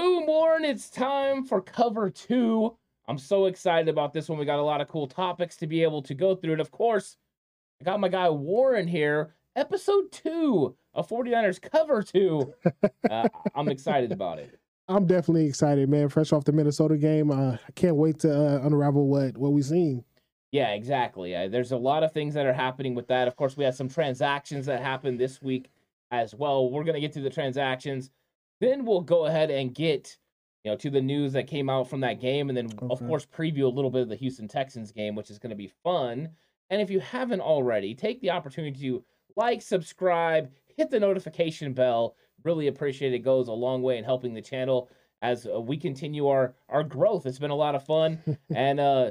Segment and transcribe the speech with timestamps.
[0.00, 2.74] Boom, Warren, it's time for cover two.
[3.06, 4.38] I'm so excited about this one.
[4.38, 6.52] We got a lot of cool topics to be able to go through.
[6.52, 7.18] And of course,
[7.82, 12.54] I got my guy Warren here, episode two of 49ers cover two.
[13.10, 14.58] Uh, I'm excited about it.
[14.88, 16.08] I'm definitely excited, man.
[16.08, 19.64] Fresh off the Minnesota game, uh, I can't wait to uh, unravel what what we've
[19.64, 20.04] seen.
[20.52, 21.34] Yeah, exactly.
[21.34, 23.26] Uh, there's a lot of things that are happening with that.
[23.28, 25.70] Of course, we had some transactions that happened this week
[26.10, 26.70] as well.
[26.70, 28.10] We're gonna get to the transactions.
[28.60, 30.16] Then we'll go ahead and get
[30.64, 32.86] you know to the news that came out from that game, and then okay.
[32.90, 35.56] of course preview a little bit of the Houston Texans game, which is going to
[35.56, 36.28] be fun.
[36.68, 39.04] And if you haven't already, take the opportunity to
[39.36, 42.14] like, subscribe, hit the notification bell.
[42.44, 43.16] Really appreciate it.
[43.16, 44.88] it goes a long way in helping the channel
[45.22, 47.26] as uh, we continue our our growth.
[47.26, 48.18] It's been a lot of fun,
[48.54, 49.10] and uh,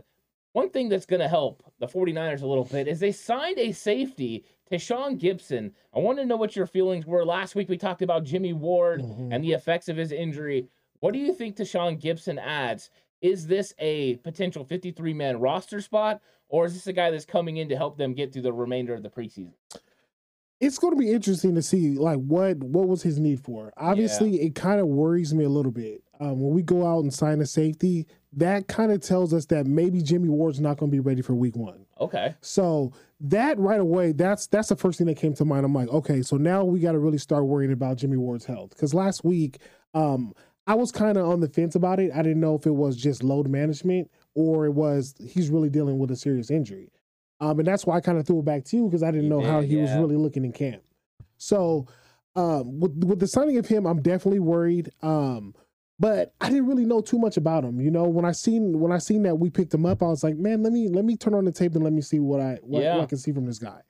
[0.54, 3.72] one thing that's going to help the 49ers a little bit is they signed a
[3.72, 5.72] safety Tashaun Gipson.
[5.96, 7.26] I want to know what your feelings were.
[7.26, 9.32] Last week we talked about Jimmy Ward mm-hmm.
[9.32, 10.68] and the effects of his injury.
[11.00, 12.90] What do you think Tashaun Gipson adds?
[13.22, 17.58] Is this a potential 53 man roster spot, or is this a guy that's coming
[17.58, 19.54] in to help them get through the remainder of the preseason?
[20.60, 23.72] It's going to be interesting to see like what what was his need for.
[23.78, 24.48] Obviously, yeah.
[24.48, 27.40] it kind of worries me a little bit um, when we go out and sign
[27.42, 28.08] a safety.
[28.34, 31.34] That kind of tells us that maybe Jimmy Ward's not going to be ready for
[31.34, 31.86] Week One.
[32.00, 32.36] Okay.
[32.42, 35.66] So that right away, that's that's the first thing that came to mind.
[35.66, 38.72] I'm like, okay, so now we got to really start worrying about Jimmy Ward's health
[38.72, 39.60] because last week,
[39.94, 40.34] um,
[40.68, 42.12] I was kind of on the fence about it.
[42.14, 45.98] I didn't know if it was just load management or it was he's really dealing
[45.98, 46.92] with a serious injury.
[47.40, 49.30] Um, and that's why I kind of threw it back to you because I didn't
[49.30, 49.84] know did, how he yeah.
[49.84, 50.84] was really looking in camp.
[51.38, 51.88] So,
[52.36, 54.92] um, with with the signing of him, I'm definitely worried.
[55.02, 55.56] Um,
[56.00, 57.82] but I didn't really know too much about him.
[57.82, 60.24] You know, when I seen when I seen that we picked him up, I was
[60.24, 62.40] like, man, let me let me turn on the tape and let me see what
[62.40, 62.96] I what, yeah.
[62.96, 63.82] what I can see from this guy.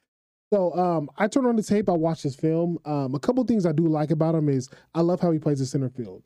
[0.51, 1.89] So um, I turned on the tape.
[1.89, 2.79] I watched his film.
[2.83, 5.59] Um, a couple things I do like about him is I love how he plays
[5.59, 6.23] the center field.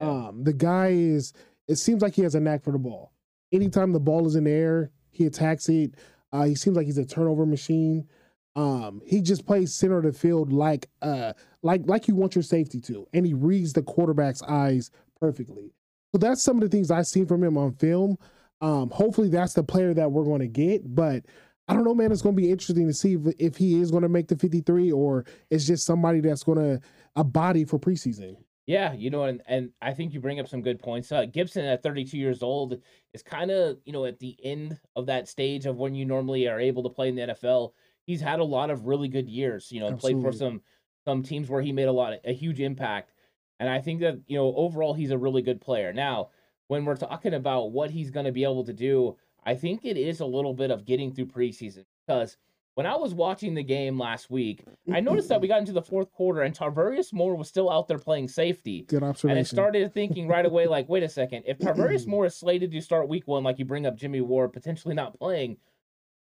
[0.00, 1.32] Um, the guy is.
[1.66, 3.10] It seems like he has a knack for the ball.
[3.50, 5.94] Anytime the ball is in the air, he attacks it.
[6.34, 8.08] Uh, he seems like he's a turnover machine.
[8.56, 12.42] Um, he just plays center of the field like uh like like you want your
[12.42, 15.72] safety to, and he reads the quarterback's eyes perfectly.
[16.12, 18.18] So that's some of the things I've seen from him on film.
[18.60, 21.24] Um, hopefully that's the player that we're going to get, but
[21.68, 22.12] I don't know, man.
[22.12, 24.36] It's going to be interesting to see if, if he is going to make the
[24.36, 26.80] 53 or it's just somebody that's going to
[27.16, 28.36] a body for preseason.
[28.66, 31.12] Yeah, you know, and, and I think you bring up some good points.
[31.12, 32.80] Uh, Gipson at 32 years old
[33.12, 36.48] is kind of, you know, at the end of that stage of when you normally
[36.48, 37.72] are able to play in the NFL.
[38.06, 40.62] He's had a lot of really good years, you know, and played for some
[41.04, 43.12] some teams where he made a lot of, a huge impact.
[43.60, 45.92] And I think that, you know, overall, he's a really good player.
[45.92, 46.30] Now,
[46.68, 49.98] when we're talking about what he's going to be able to do, I think it
[49.98, 52.38] is a little bit of getting through preseason because
[52.74, 55.82] when I was watching the game last week, I noticed that we got into the
[55.82, 58.82] fourth quarter and Tarvarius Moore was still out there playing safety.
[58.82, 59.30] Good observation.
[59.30, 62.72] And I started thinking right away, like, wait a second, if Tarvarius Moore is slated
[62.72, 65.56] to start week one, like you bring up Jimmy Ward potentially not playing,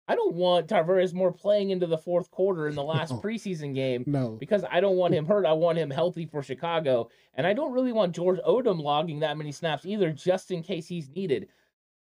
[0.09, 3.21] I don't want Tarvarius Moore playing into the fourth quarter in the last No.
[3.21, 4.37] preseason game No.
[4.39, 5.47] because I don't want him hurt.
[5.47, 7.09] I want him healthy for Chicago.
[7.35, 10.87] And I don't really want George Odum logging that many snaps either, just in case
[10.87, 11.49] he's needed.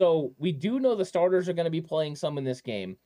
[0.01, 2.97] So we do know the starters are going to be playing some in this game.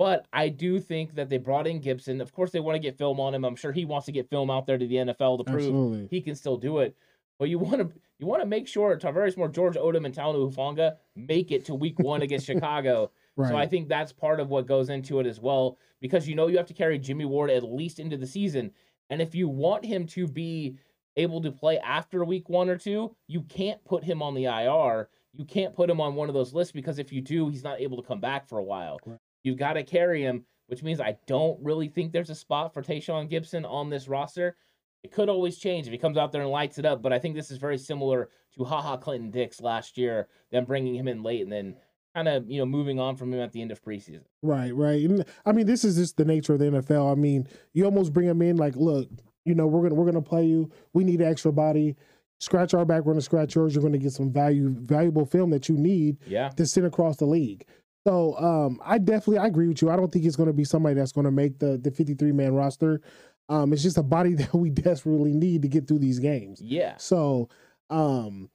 [0.00, 2.22] But I do think that they brought in Gipson.
[2.22, 3.44] Of course, they want to get film on him.
[3.44, 6.08] I'm sure he wants to get film out there to the NFL to prove Absolutely.
[6.10, 6.96] he can still do it.
[7.38, 10.54] But you want to you want to make sure Tarvarius Moore, George Odum, and Talanoa
[10.54, 13.10] Hufanga make it to Week One against Chicago.
[13.36, 13.50] Right.
[13.50, 16.46] So I think that's part of what goes into it as well, because you know
[16.46, 18.70] you have to carry Jimmy Ward at least into the season,
[19.10, 20.78] and if you want him to be
[21.16, 25.10] able to play after Week One or two, you can't put him on the IR.
[25.34, 27.82] You can't put him on one of those lists because if you do, he's not
[27.82, 28.98] able to come back for a while.
[29.04, 29.18] Right.
[29.42, 32.82] You've got to carry him, which means I don't really think there's a spot for
[32.82, 34.56] Tashaun Gipson on this roster.
[35.02, 37.18] It could always change if he comes out there and lights it up, but I
[37.18, 41.22] think this is very similar to Haha Clinton Dix last year, them bringing him in
[41.22, 41.76] late and then
[42.14, 44.22] kind of you know moving on from him at the end of preseason.
[44.42, 45.02] Right, right.
[45.08, 47.10] And I mean, this is just the nature of the NFL.
[47.10, 49.08] I mean, you almost bring them in like, look,
[49.44, 50.70] you know, we're gonna we're gonna play you.
[50.92, 51.96] We need extra body.
[52.40, 53.74] Scratch our back, we're gonna scratch yours.
[53.74, 57.26] You're gonna get some value, valuable film that you need Yeah, to send across the
[57.26, 57.66] league.
[58.06, 59.90] So um, I definitely I agree with you.
[59.90, 62.32] I don't think it's going to be somebody that's going to make the the 53
[62.32, 63.00] man roster.
[63.48, 66.60] Um, it's just a body that we desperately need to get through these games.
[66.62, 67.48] yeah, So,
[67.90, 68.48] um,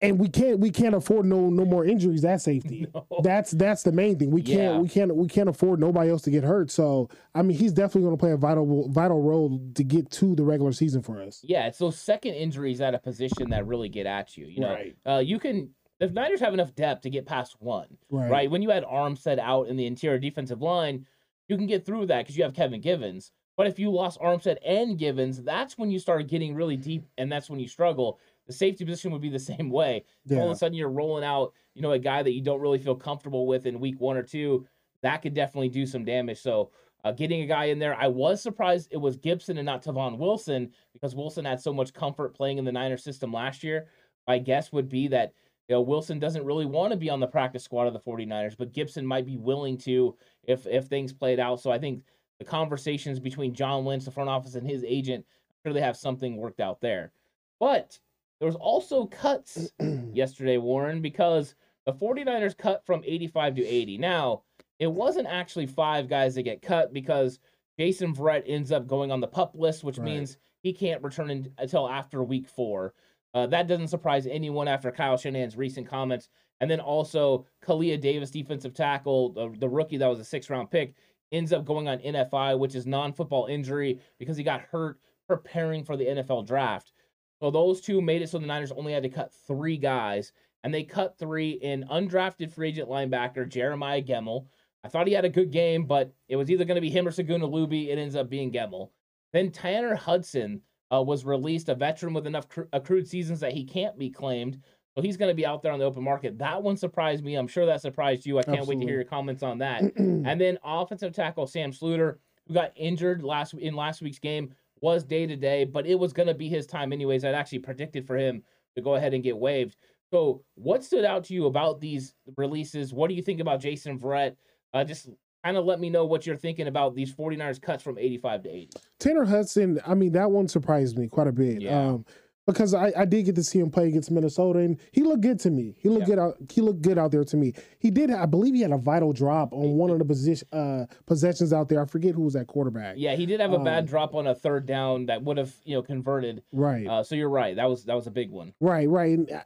[0.00, 2.86] and we can't we can't afford no no more injuries at safety.
[2.92, 3.06] No.
[3.22, 4.30] That's that's the main thing.
[4.30, 4.78] We can't Yeah.
[4.78, 6.70] we can't we can't afford nobody else to get hurt.
[6.70, 10.34] So I mean, he's definitely going to play a vital vital role to get to
[10.34, 11.40] the regular season for us.
[11.42, 11.66] yeah.
[11.66, 14.46] It's those second injuries at a position that really get at you.
[14.46, 14.96] You know, Right.
[15.06, 15.70] uh, you can.
[16.00, 17.96] The Niners have enough depth to get past one.
[18.10, 18.30] Right.
[18.30, 18.50] right?
[18.50, 21.06] When you had Armstead out in the interior defensive line,
[21.48, 23.32] you can get through that because you have Kevin Givens.
[23.56, 27.30] But if you lost Armstead and Givens, that's when you start getting really deep, and
[27.30, 28.18] that's when you struggle.
[28.46, 30.04] The safety position would be the same way.
[30.40, 32.78] All of a sudden, you're rolling out, you know, a guy that you don't really
[32.78, 34.66] feel comfortable with in week one or two.
[35.02, 36.40] That could definitely do some damage.
[36.40, 36.70] So,
[37.04, 40.16] uh, getting a guy in there, I was surprised it was Gipson and not Tavon
[40.16, 43.88] Wilson because Wilson had so much comfort playing in the Niner system last year.
[44.26, 45.34] My guess would be that
[45.68, 48.56] you know, Wilson doesn't really want to be on the practice squad of the 49ers,
[48.56, 51.60] but Gipson might be willing to if if things played out.
[51.60, 52.02] So I think
[52.38, 55.24] the conversations between John Lynch, the front office, and his agent,
[55.64, 57.12] sure they have something worked out there.
[57.60, 57.98] But
[58.40, 59.72] there was also cuts
[60.12, 61.54] yesterday, Warren, because
[61.86, 63.98] the 49ers cut from 85 to 80.
[63.98, 64.42] Now,
[64.78, 67.38] it wasn't actually five guys that get cut because
[67.78, 70.04] Jason Verrett ends up going on the pup list, which Right.
[70.06, 72.94] means he can't return in, until after week four.
[73.34, 76.28] Uh, that doesn't surprise anyone after Kyle Shanahan's recent comments.
[76.60, 80.94] And then also, Kalia Davis, defensive tackle, the, rookie that was a six round pick,
[81.32, 85.84] ends up going on NFI, which is non football injury because he got hurt preparing
[85.84, 86.92] for the NFL draft.
[87.40, 90.32] So those two made it so the Niners only had to cut three guys,
[90.62, 94.46] and they cut three in undrafted free agent linebacker Jeremiah Gemmel.
[94.84, 97.08] I thought he had a good game, but it was either going to be him
[97.08, 97.88] or Segun Olubi.
[97.88, 98.90] It ends up being Gemmel.
[99.32, 100.60] Then Tanner Hudson
[100.92, 104.60] uh, was released, a veteran with enough cr- accrued seasons that he can't be claimed.
[104.94, 106.38] So he's going to be out there on the open market.
[106.38, 107.34] That one surprised me.
[107.34, 108.38] I'm sure that surprised you.
[108.38, 109.82] I can't wait to hear your comments on that.
[109.96, 112.16] And then offensive tackle Sam Schlueter,
[112.46, 116.12] who got injured last in last week's game, was day to day, but it was
[116.12, 117.24] going to be his time anyways.
[117.24, 118.42] I'd actually predicted for him
[118.76, 119.76] to go ahead and get waived.
[120.12, 122.92] So, what stood out to you about these releases?
[122.94, 124.36] What do you think about Jason Verrett?
[124.72, 125.08] Uh, just
[125.44, 128.48] kind of let me know what you're thinking about these 49ers cuts from 85 to
[128.50, 128.70] 80.
[128.98, 131.60] Tanner Hudson, I mean, that one surprised me quite a bit.
[131.60, 131.78] Yeah.
[131.90, 132.04] Um,
[132.46, 135.40] because I, I did get to see him play against Minnesota, and he looked good
[135.40, 135.76] to me.
[135.78, 136.16] He looked Yeah.
[136.16, 136.36] good out.
[136.52, 137.54] He looked good out there to me.
[137.78, 138.10] He did.
[138.10, 141.70] I believe he had a vital drop on one of the position uh, possessions out
[141.70, 141.80] there.
[141.80, 142.96] I forget who was that quarterback.
[142.98, 145.54] Yeah, he did have a bad Um, drop on a third down that would have
[145.64, 146.42] you know converted.
[146.52, 146.86] Right.
[146.86, 147.56] Uh, so you're right.
[147.56, 148.52] That was that was a big one.
[148.60, 149.16] Right, right.
[149.16, 149.40] And uh,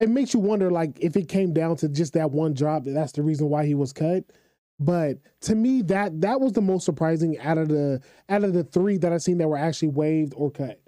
[0.00, 3.12] it makes you wonder, like, if it came down to just that one drop, that's
[3.12, 4.24] the reason why he was cut.
[4.80, 8.64] But to me, that that was the most surprising out of the out of the
[8.64, 10.80] three that I seen that were actually waived or cut.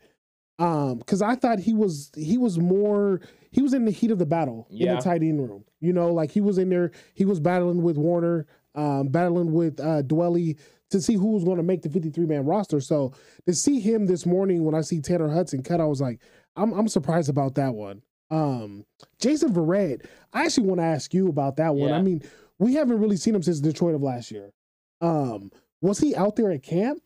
[0.58, 3.20] Um, because I thought he was he was more
[3.50, 5.64] he was in the heat of the battle in the tight end room.
[5.80, 9.78] You know, like he was in there, he was battling with Warner, um, battling with
[9.78, 10.58] uh Dwelley
[10.90, 12.80] to see who was going to make the 53 man roster.
[12.80, 13.12] So
[13.46, 16.20] to see him this morning when I see Tanner Hudson cut, I was like,
[16.56, 18.02] I'm I'm surprised about that one.
[18.30, 18.86] Um,
[19.20, 21.90] Jason Verrett, I actually want to ask you about that one.
[21.90, 21.96] Yeah.
[21.96, 22.22] I mean,
[22.62, 24.52] we haven't really seen him since Detroit of last year.
[25.00, 25.50] Um,
[25.80, 27.02] was he out there at camp?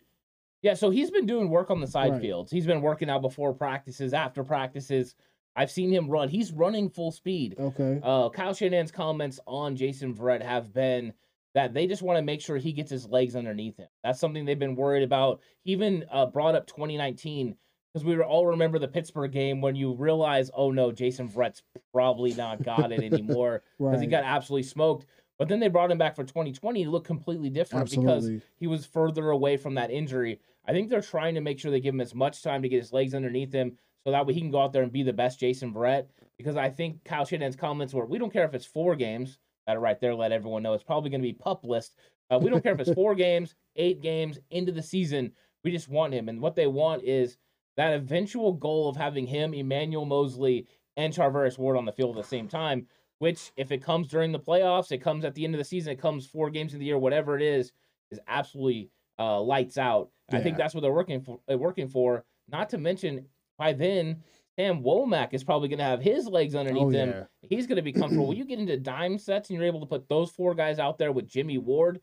[0.62, 2.20] Yeah, so he's been doing work on the side Right.
[2.20, 2.50] fields.
[2.50, 5.14] He's been working out before practices, after practices.
[5.54, 6.28] I've seen him run.
[6.28, 7.54] He's running full speed.
[7.58, 8.00] Okay.
[8.02, 11.14] Uh, Kyle Shanahan's comments on Jason Verrett have been
[11.54, 13.88] that they just want to make sure he gets his legs underneath him.
[14.04, 15.40] That's something they've been worried about.
[15.62, 17.56] He even uh, brought up 2019
[17.94, 21.62] because we all remember the Pittsburgh game when you realize, oh no, Jason Verrett's
[21.94, 24.00] probably not got it anymore because Right.
[24.02, 25.06] he got absolutely smoked.
[25.38, 28.86] But then they brought him back for 2020 to look completely different because he was
[28.86, 30.40] further away from that injury.
[30.66, 32.80] I think they're trying to make sure they give him as much time to get
[32.80, 35.12] his legs underneath him so that way he can go out there and be the
[35.12, 36.06] best Jason Verrett.
[36.38, 39.38] Because I think Kyle Shanahan's comments were, we don't care if it's four games.
[39.66, 41.96] That right there let everyone know it's probably going to be pup list.
[42.30, 45.32] Uh, we don't care if it's four games, eight games into the season.
[45.64, 46.28] We just want him.
[46.28, 47.36] And what they want is
[47.76, 50.66] that eventual goal of having him, Emmanuel Moseley,
[50.96, 52.86] and Charvarius Ward on the field at the same time.
[53.18, 55.92] Which, if it comes during the playoffs, it comes at the end of the season,
[55.92, 57.72] it comes four games in the year, whatever it is,
[58.10, 60.10] is absolutely uh, lights out.
[60.30, 61.40] I think that's what they're working for.
[61.50, 62.24] uh, Working for.
[62.48, 63.24] Not to mention,
[63.58, 64.22] by then,
[64.58, 67.08] Sam Womack is probably going to have his legs underneath Oh, him.
[67.10, 67.24] yeah.
[67.48, 68.26] He's going to be comfortable.
[68.26, 70.98] when you get into dime sets and you're able to put those four guys out
[70.98, 72.00] there with Jimmy Ward,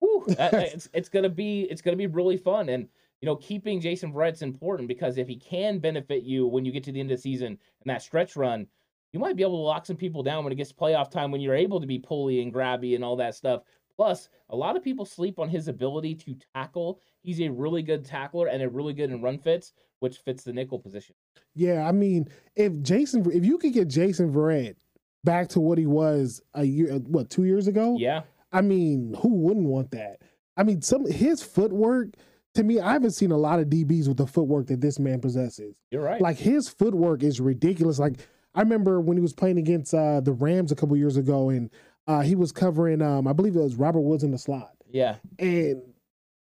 [0.00, 2.68] whew, that- it's it's going to be it's going to be really fun.
[2.70, 2.88] And
[3.20, 6.84] you know, keeping Jason Verrett's important because if he can benefit you when you get
[6.84, 8.66] to the end of the season and that stretch run,
[9.12, 11.30] you might be able to lock some people down when it gets to playoff time
[11.30, 13.62] when you're able to be pulley and grabby and all that stuff.
[13.96, 17.00] Plus, a lot of people sleep on his ability to tackle.
[17.22, 20.52] He's a really good tackler and a really good in run fits, which fits the
[20.52, 21.16] nickel position.
[21.54, 24.76] Yeah, I mean, if Jason, if you could get Jason Verrett
[25.24, 27.96] back to what he was a year, what two years ago?
[27.98, 28.22] Yeah,
[28.52, 30.22] I mean, who wouldn't want that?
[30.56, 32.10] I mean, some his footwork.
[32.54, 35.20] To me, I haven't seen a lot of DBs with the footwork that this man
[35.20, 35.76] possesses.
[35.90, 36.20] you're right.
[36.20, 37.98] Like his footwork is ridiculous.
[37.98, 38.20] Like
[38.58, 41.70] I remember when he was playing against uh, the Rams a couple years ago, and
[42.08, 45.14] uh, he was covering, um, I believe it was Robert Woods in the slot, yeah,
[45.38, 45.80] and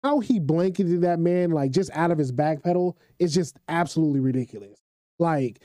[0.05, 4.21] how he blanketed that man like just out of his back pedal is just absolutely
[4.21, 4.79] ridiculous.
[5.19, 5.59] Like,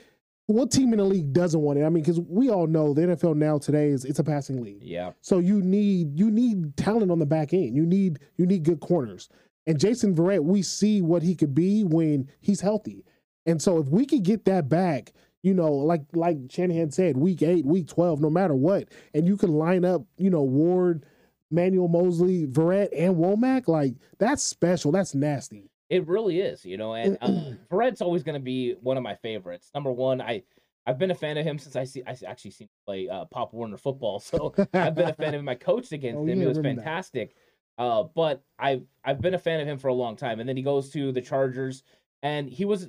[0.46, 1.84] what team in the league doesn't want it?
[1.84, 4.82] I mean, because we all know the NFL now today is it's a passing league.
[4.82, 5.12] yeah.
[5.20, 7.76] So you need you need talent on the back end.
[7.76, 9.28] You need you need good corners.
[9.68, 13.04] And Jason Verrett, we see what he could be when he's healthy.
[13.46, 17.42] And so if we could get that back, you know, like like Shanahan said, week
[17.42, 21.04] eight, week twelve, no matter what, and you can line up, you know, Ward,
[21.50, 24.92] Manuel Moseley, Verrett, and Womack, like that's special.
[24.92, 25.70] That's nasty.
[25.90, 27.28] It really is, you know, and uh,
[27.70, 29.70] Verrett's always going to be one of my favorites.
[29.74, 30.42] Number one, I
[30.86, 33.24] I've been a fan of him since I see I actually seen him play uh,
[33.26, 35.48] Pop Warner football, so I've been a fan of him.
[35.48, 37.34] I coached against Oh, him; yeah, he I was fantastic.
[37.78, 40.56] Uh, but I've I've been a fan of him for a long time, and then
[40.56, 41.82] he goes to the Chargers,
[42.22, 42.88] and he was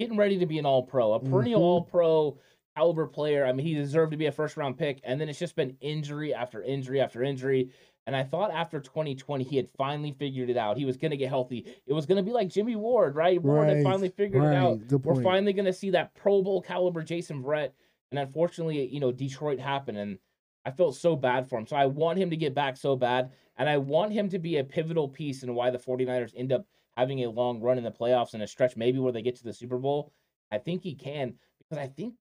[0.00, 1.64] getting ready to be an All Pro, a perennial Mhm.
[1.64, 2.38] All Pro
[2.74, 3.44] caliber player.
[3.44, 5.76] I mean, he deserved to be a first round pick, and then it's just been
[5.80, 7.70] injury after injury after injury.
[8.06, 10.78] And I thought after 2020, he had finally figured it out.
[10.78, 11.66] He was going to get healthy.
[11.86, 13.40] It was going to be like Jimmy Ward, right?
[13.42, 14.78] Ward had finally figured it out.
[15.16, 17.72] We're finally going to see that Pro Bowl caliber Jason Verrett.
[18.10, 20.18] And unfortunately, you know, Detroit happened and
[20.64, 21.66] I felt so bad for him.
[21.66, 23.30] So I want him to get back so bad.
[23.58, 26.64] And I want him to be a pivotal piece in why the 49ers end up
[26.96, 29.44] having a long run in the playoffs and a stretch maybe where they get to
[29.44, 30.12] the Super Bowl.
[30.50, 32.14] I think he can because I think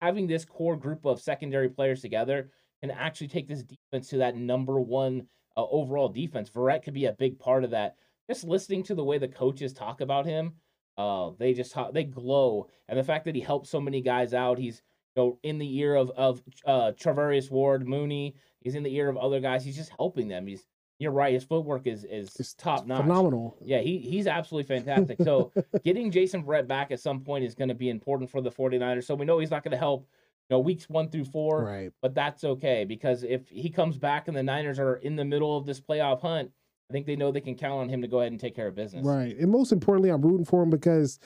[0.00, 4.36] having this core group of secondary players together can actually take this defense to that
[4.36, 6.50] number one uh, overall defense.
[6.50, 7.96] Verrett could be a big part of that.
[8.28, 10.54] Just listening to the way the coaches talk about him,
[10.96, 14.32] uh, they just talk, they glow, and the fact that he helped so many guys
[14.32, 14.58] out.
[14.58, 14.82] He's
[15.16, 18.36] you know in the ear of of uh, Travarius Ward, Mooney.
[18.60, 19.64] He's in the ear of other guys.
[19.64, 20.46] He's just helping them.
[20.46, 20.64] He's
[20.98, 21.32] you're right.
[21.34, 23.02] His footwork is is It's top notch.
[23.02, 23.56] Phenomenal.
[23.62, 25.18] Yeah, he he's absolutely fantastic.
[25.22, 25.52] So
[25.84, 29.04] getting Jason Verrett back at some point is going to be important for the 49ers.
[29.04, 30.06] So we know he's not going to help,
[30.48, 31.92] you know, weeks one through four, Right.
[32.00, 35.56] but that's okay because if he comes back and the Niners are in the middle
[35.56, 36.50] of this playoff hunt,
[36.90, 38.68] I think they know they can count on him to go ahead and take care
[38.68, 39.04] of business.
[39.06, 39.36] Right.
[39.36, 41.18] And most importantly, I'm rooting for him because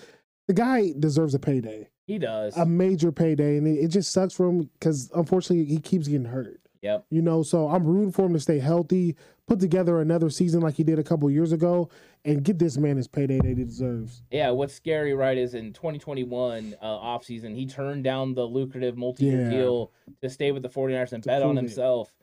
[0.47, 1.89] the guy deserves a payday.
[2.07, 2.57] He does.
[2.57, 6.25] a major payday, and it, it just sucks for him because unfortunately he keeps getting
[6.25, 6.59] hurt.
[6.81, 7.05] yep.
[7.11, 9.15] You know, so I'm rooting for him to stay healthy,
[9.49, 11.89] put together another season like he did a couple years ago,
[12.25, 14.23] and get this man his payday that he deserves.
[14.31, 19.43] Yeah, what's scary, right, is in 2021 uh, offseason, he turned down the lucrative multi-year
[19.45, 19.51] Yeah.
[19.51, 22.15] deal to stay with the 49ers and To bet on himself.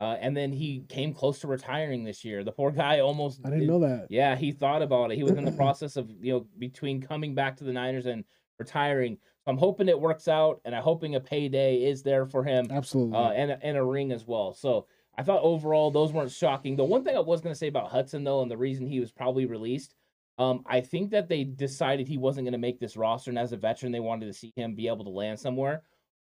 [0.00, 2.44] Uh, and then he came close to retiring this year.
[2.44, 4.08] The poor guy almost I didn't know that.
[4.10, 5.16] Yeah, he thought about it.
[5.16, 8.24] He was in the process of, you know, between coming back to the Niners and
[8.58, 9.16] retiring.
[9.44, 12.66] So I'm hoping it works out, and I'm hoping a payday is there for him,
[12.70, 13.16] Absolutely.
[13.16, 14.52] uh, and and a ring as well.
[14.52, 16.76] So I thought overall those weren't shocking.
[16.76, 19.00] The one thing I was going to say about Hudson though, and the reason he
[19.00, 19.94] was probably released,
[20.38, 23.52] um, I think that they decided he wasn't going to make this roster, and as
[23.52, 25.82] a veteran, they wanted to see him be able to land somewhere.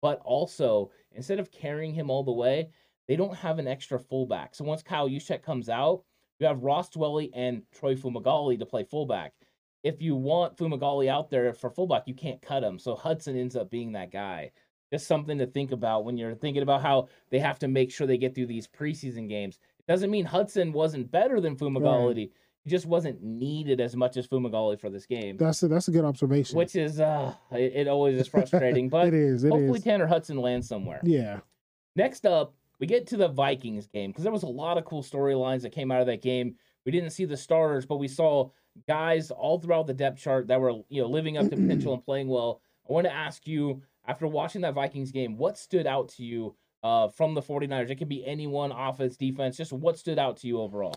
[0.02, 2.68] But also, instead of carrying him all the way,
[3.08, 4.54] they don't have an extra fullback.
[4.54, 6.04] So once Kyle Juszczyk comes out,
[6.38, 9.32] you have Ross Dwelley and Troy Fumagalli to play fullback.
[9.82, 12.78] If you want Fumagalli out there for fullback, you can't cut him.
[12.78, 14.50] So Hudson ends up being that guy.
[14.94, 18.06] Just something to think about when you're thinking about how they have to make sure
[18.06, 19.58] they get through these preseason games.
[19.80, 22.30] It doesn't mean Hudson wasn't better than Fumagalli.
[22.62, 25.90] He just wasn't needed as much as Fumagalli for this game, that's a that's a
[25.90, 26.56] good observation.
[26.56, 28.88] which is uh, it, it always is frustrating.
[28.94, 29.42] But it is.
[29.42, 29.84] It hopefully is.
[29.84, 31.00] Tanner Hudson lands somewhere.
[31.02, 31.40] Yeah.
[31.96, 34.84] Next up, we we get to the Vikings game because there was a lot of
[34.84, 36.54] cool storylines that came out of that game.
[36.86, 38.50] We didn't see the starters, but we saw
[38.86, 42.04] guys all throughout the depth chart that were you know living up to potential and
[42.06, 42.60] playing well.
[42.88, 46.54] I want to ask you after watching that Vikings game, what stood out to you
[46.82, 47.90] uh, from the 49ers?
[47.90, 50.94] It could be anyone, offense, defense, just what stood out to you overall?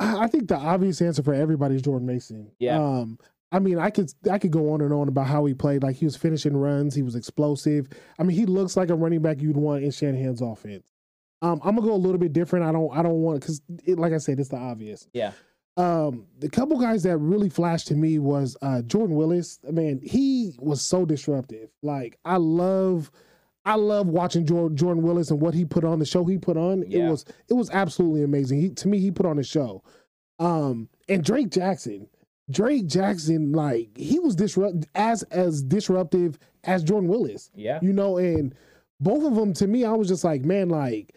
[0.00, 2.50] I think the obvious answer for everybody is Jordan Mason.
[2.58, 2.82] Yeah.
[2.82, 3.18] Um,
[3.52, 5.82] I mean, I could I could go on and on about how he played.
[5.82, 7.86] Like he was finishing runs, he was explosive.
[8.18, 10.86] I mean, he looks like a running back you'd want in Shanahan's offense.
[11.42, 12.64] Um, I'm gonna go a little bit different.
[12.64, 15.06] I don't I don't want because like I said, it's the obvious.
[15.12, 15.32] Yeah.
[15.76, 19.58] Um, the couple guys that really flashed to me was uh Jordan Willis.
[19.70, 21.70] Man, he was so disruptive.
[21.82, 23.10] Like I love.
[23.64, 26.56] I love watching Jordan, Jordan Willis and what he put on the show he put
[26.56, 26.82] on.
[26.88, 27.06] Yeah.
[27.06, 28.60] It was it was absolutely amazing.
[28.60, 29.84] He to me he put on a show.
[30.40, 32.08] Um and Drake Jackson.
[32.50, 37.52] Drake Jackson like he was disrupt as as disruptive as Jordan Willis.
[37.54, 37.78] Yeah.
[37.82, 38.52] You know and
[38.98, 41.14] both of them to me I was just like man like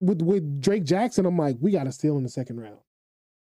[0.00, 2.78] with with Drake Jackson I'm like we got to steal in the second round.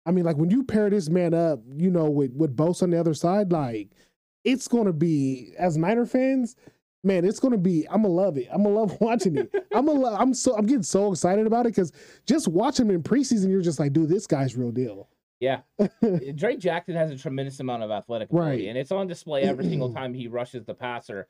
[0.06, 2.90] I mean like when you pair this man up, you know with with Bosa on
[2.90, 3.90] the other side like
[4.44, 6.56] it's going to be as Niner fans
[7.04, 7.85] man, it's gonna be.
[7.90, 8.47] I'm gonna love it.
[8.52, 9.52] I'm gonna love watching it.
[9.75, 9.99] I'm gonna.
[9.99, 10.56] Lo- I'm so.
[10.56, 11.90] I'm getting so excited about it because
[12.26, 15.09] just watching him in preseason, you're just like, dude, this guy's real deal.
[15.40, 15.62] Yeah.
[16.37, 18.68] Drake Jackson has a tremendous amount of athletic ability, Right.
[18.68, 21.26] and it's on display every single time he rushes the passer.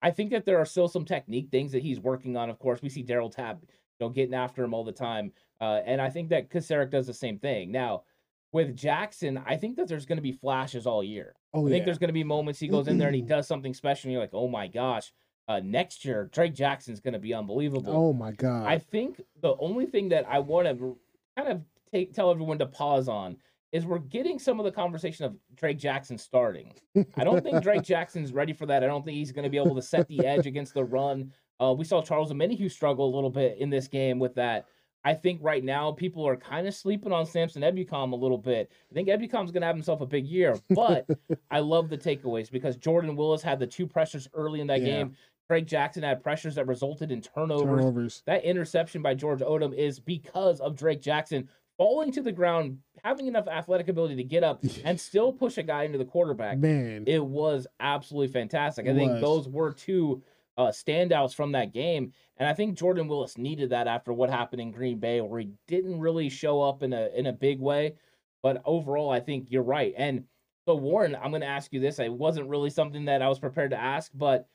[0.00, 2.48] I think that there are still some technique things that he's working on.
[2.48, 3.68] Of course, we see Darryl Tapp, you
[4.06, 7.14] know, getting after him all the time, uh, and I think that Kocurek does the
[7.14, 7.72] same thing.
[7.72, 8.04] Now,
[8.52, 11.34] with Jackson, I think that there's going to be flashes all year.
[11.52, 11.84] Oh I think yeah.
[11.86, 14.12] there's going to be moments he goes in there and he does something special, and
[14.12, 15.12] you're like, oh my gosh.
[15.48, 17.92] Uh, next year, Drake Jackson's going to be unbelievable.
[17.94, 18.66] Oh my god.
[18.66, 20.98] I think the only thing that I want to
[21.36, 21.62] kind of
[21.92, 23.36] take tell everyone to pause on
[23.72, 26.72] is we're getting some of the conversation of Drake Jackson starting.
[27.16, 28.82] I don't think Drake Jackson's ready for that.
[28.82, 31.32] I don't think he's going to be able to set the edge against the run.
[31.60, 34.66] Uh, we saw Charles Omenihu struggle a little bit in this game with that.
[35.06, 38.72] I think right now people are kind of sleeping on Samson Ebukam a little bit.
[38.90, 41.06] I think Ebukam's going to have himself a big year, but
[41.48, 44.86] I love the takeaways because Jordan Willis had the two pressures early in that Yeah.
[44.86, 45.16] game.
[45.48, 47.60] Drake Jackson had pressures that resulted in turnovers.
[47.84, 48.22] turnovers.
[48.26, 53.28] That interception by George Odum is because of Drake Jackson falling to the ground, having
[53.28, 56.58] enough athletic ability to get up and still push a guy into the quarterback.
[56.58, 57.04] Man.
[57.06, 58.86] It was absolutely fantastic.
[58.86, 59.20] I It think was.
[59.20, 60.20] those were two
[60.56, 64.60] uh, standouts from that game, and I think Jordan Willis needed that after what happened
[64.60, 67.94] in Green Bay, where he didn't really show up in a in a big way.
[68.42, 69.94] But overall, I think you're right.
[69.96, 70.24] And
[70.66, 71.98] so, Warren, I'm going to ask you this.
[71.98, 74.48] It wasn't really something that I was prepared to ask, but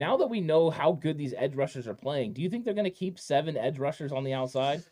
[0.00, 2.74] now that we know how good these edge rushers are playing, do you think they're
[2.74, 4.82] going to keep seven edge rushers on the outside?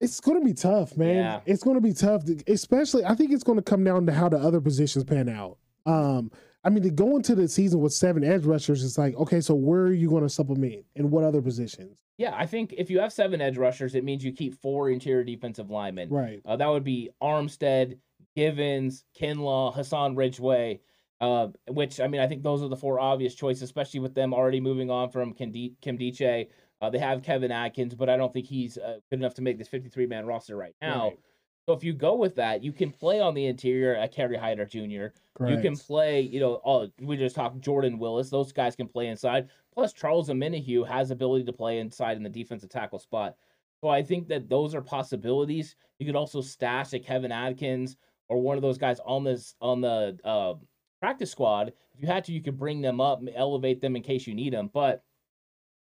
[0.00, 1.16] it's going to be tough, man.
[1.16, 1.40] Yeah.
[1.46, 3.04] It's going to be tough, to- especially.
[3.04, 5.58] I think it's going to come down to how the other positions pan out.
[5.86, 6.30] Um,
[6.64, 9.54] I mean, to go into the season with seven edge rushers, it's like, okay, so
[9.54, 11.98] where are you going to supplement and what other positions?
[12.16, 15.24] Yeah, I think if you have seven edge rushers, it means you keep four interior
[15.24, 16.08] defensive linemen.
[16.08, 16.40] Right.
[16.44, 17.98] Uh, that would be Armstead,
[18.36, 20.80] Givens, Kinlaw, Hassan Ridgeway.
[21.20, 24.34] Uh, which I mean, I think those are the four obvious choices, especially with them
[24.34, 26.48] already moving on from Kim, Diche.
[26.80, 29.56] Uh, they have Kevin Atkins, but I don't think he's uh, good enough to make
[29.56, 31.04] this 53 man roster right now.
[31.08, 31.18] Right.
[31.66, 34.66] So if you go with that, you can play on the interior at Kerry Hyder
[34.66, 35.06] Jr.
[35.48, 38.28] You can play, you know, all we just talked Jordan Willis.
[38.28, 39.48] Those guys can play inside.
[39.72, 43.36] Plus, Charles Omenihu has ability to play inside in the defensive tackle spot.
[43.80, 45.74] So I think that those are possibilities.
[45.98, 47.96] You could also stash a Kevin Atkins
[48.28, 50.54] or one of those guys on this on the uh,
[51.00, 51.72] practice squad.
[51.94, 54.52] If you had to, you could bring them up, elevate them in case you need
[54.52, 54.70] them.
[54.72, 55.02] But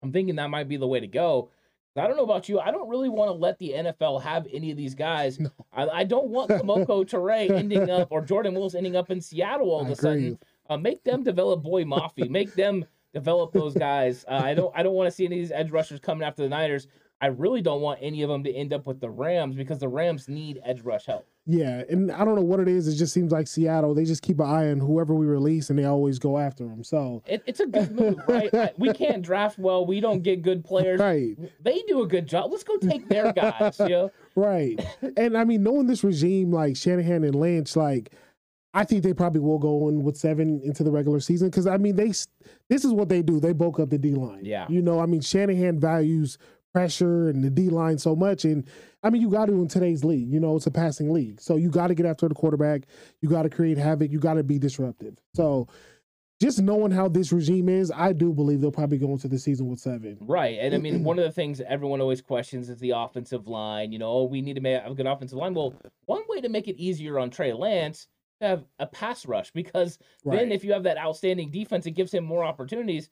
[0.03, 1.51] I'm thinking that might be the way to go.
[1.97, 2.59] I don't know about you.
[2.59, 5.39] I don't really want to let the NFL have any of these guys.
[5.39, 5.49] No.
[5.73, 9.69] I, I don't want Kamoko Ture ending up or Jordan Willis ending up in Seattle
[9.69, 10.39] all of I a sudden.
[10.69, 12.29] Uh, make them develop Boye Mafe.
[12.29, 14.23] Make them develop those guys.
[14.27, 14.71] Uh, I don't.
[14.75, 16.87] I don't want to see any of these edge rushers coming after the Niners.
[17.21, 19.89] I really don't want any of them to end up with the Rams because the
[19.89, 21.27] Rams need edge rush help.
[21.51, 22.87] Yeah, and I don't know what it is.
[22.87, 23.95] It just seems like Seattle.
[23.95, 26.83] They just keep an eye on whoever we release, and they always go after them.
[26.83, 28.77] So It, it's a good move, right?
[28.77, 29.83] We can't draft well.
[29.83, 30.99] We don't get good players.
[30.99, 32.51] right, They do a good job.
[32.51, 33.79] Let's go take their guys.
[33.79, 34.11] You know?
[34.35, 34.79] right,
[35.17, 38.13] and I mean, knowing this regime like Shanahan and Lynch, like
[38.75, 41.77] I think they probably will go in with seven into the regular season because I
[41.77, 42.09] mean they
[42.69, 43.39] this is what they do.
[43.39, 44.45] They bulk up the D line.
[44.45, 44.67] Yeah.
[44.69, 46.37] you know, I mean Shanahan values
[46.73, 48.65] pressure and the D line so much, and
[49.03, 50.31] I mean you got to in today's league.
[50.31, 52.83] You know, it's a passing league, so you got to get after the quarterback.
[53.21, 54.11] You got to create havoc.
[54.11, 55.17] You got to be disruptive.
[55.35, 55.67] So.
[56.41, 59.67] Just knowing how this regime is, I do believe they'll probably go into the season
[59.67, 60.15] with seven.
[60.21, 60.57] Right.
[60.57, 63.91] And I mean, one of the things everyone always questions is the offensive line.
[63.91, 65.53] You know, oh, we need to make a good offensive line.
[65.53, 65.73] Well,
[66.05, 68.07] one way to make it easier on Trey Lance
[68.39, 72.23] have a pass rush because then if you have that outstanding defense, it gives him
[72.23, 73.09] more opportunities.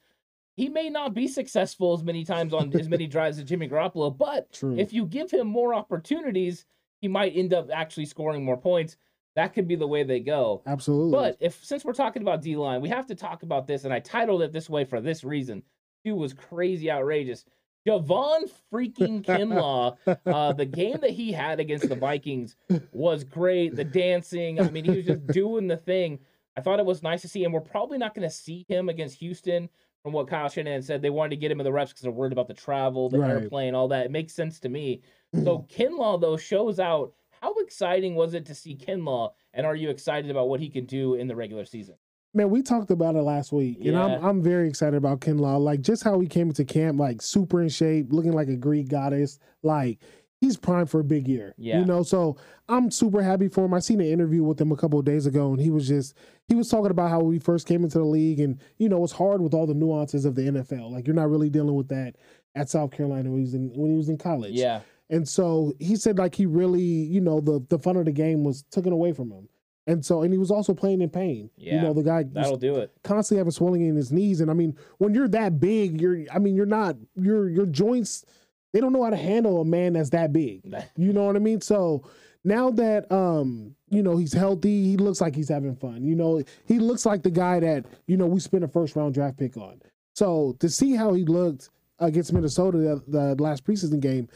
[0.58, 4.16] He may not be successful as many times on as many drives as Jimmy Garoppolo,
[4.16, 4.76] but True.
[4.78, 6.66] if you give him more opportunities,
[7.00, 8.98] he might end up actually scoring more points.
[9.36, 10.64] That could be the way they go.
[10.66, 11.12] Absolutely.
[11.12, 13.94] But if since we're talking about D line, we have to talk about this, and
[13.94, 15.62] I titled it this way for this reason.
[16.04, 17.46] It was crazy outrageous.
[17.88, 22.56] Javon freaking Kinlaw, uh, the game that he had against the Vikings
[22.92, 23.76] was great.
[23.76, 26.18] The dancing, I mean, he was just doing the thing.
[26.58, 28.90] I thought it was nice to see, and we're probably not going to see him
[28.90, 29.70] against Houston.
[30.08, 32.14] From what Kyle Shanahan said, they wanted to get him in the reps because they're
[32.14, 33.30] worried about the travel, the Right.
[33.32, 34.06] airplane, all that.
[34.06, 35.02] It makes sense to me.
[35.44, 37.12] So Kinlaw though shows out.
[37.42, 39.34] How exciting was it to see Kinlaw?
[39.54, 41.96] And are you excited about what he can do in the regular season?
[42.34, 45.60] Man, we talked about it last week, and I'm I'm very excited about Kinlaw.
[45.60, 48.88] Like just how he came into camp, like super in shape, looking like a Greek
[48.88, 49.40] goddess.
[49.62, 50.00] Like
[50.40, 51.54] he's primed for a big year.
[51.58, 51.80] Yeah.
[51.80, 52.38] You know, so
[52.70, 53.74] I'm super happy for him.
[53.74, 56.16] I seen an interview with him a couple of days ago, and he was just
[56.48, 59.14] he was talking about how we first came into the league, and you know, it's
[59.14, 60.92] hard with all the nuances of the NFL.
[60.92, 62.16] Like you're not really dealing with that
[62.56, 64.54] at South Carolina when he was in when he was in college.
[64.54, 68.12] Yeah, And so he said like he really, you know, the the fun of the
[68.12, 69.48] game was taken away from him.
[69.86, 71.50] And so and he was also playing in pain.
[71.56, 72.92] Yeah, You know, the guy that'll do it.
[73.04, 74.42] constantly having swelling in his knees.
[74.42, 78.26] And I mean, when you're that big, you're I mean, you're not your your joints,
[78.74, 80.62] they don't know how to handle a man that's that big.
[80.96, 81.62] You know what I mean?
[81.62, 82.04] So
[82.44, 86.04] now that um, you know, he's healthy, he looks like he's having fun.
[86.04, 89.14] You know, he looks like the guy that, you know, we spent a first round
[89.14, 89.82] draft pick on.
[90.16, 94.28] So to see how he looked against Minnesota the, the last preseason game,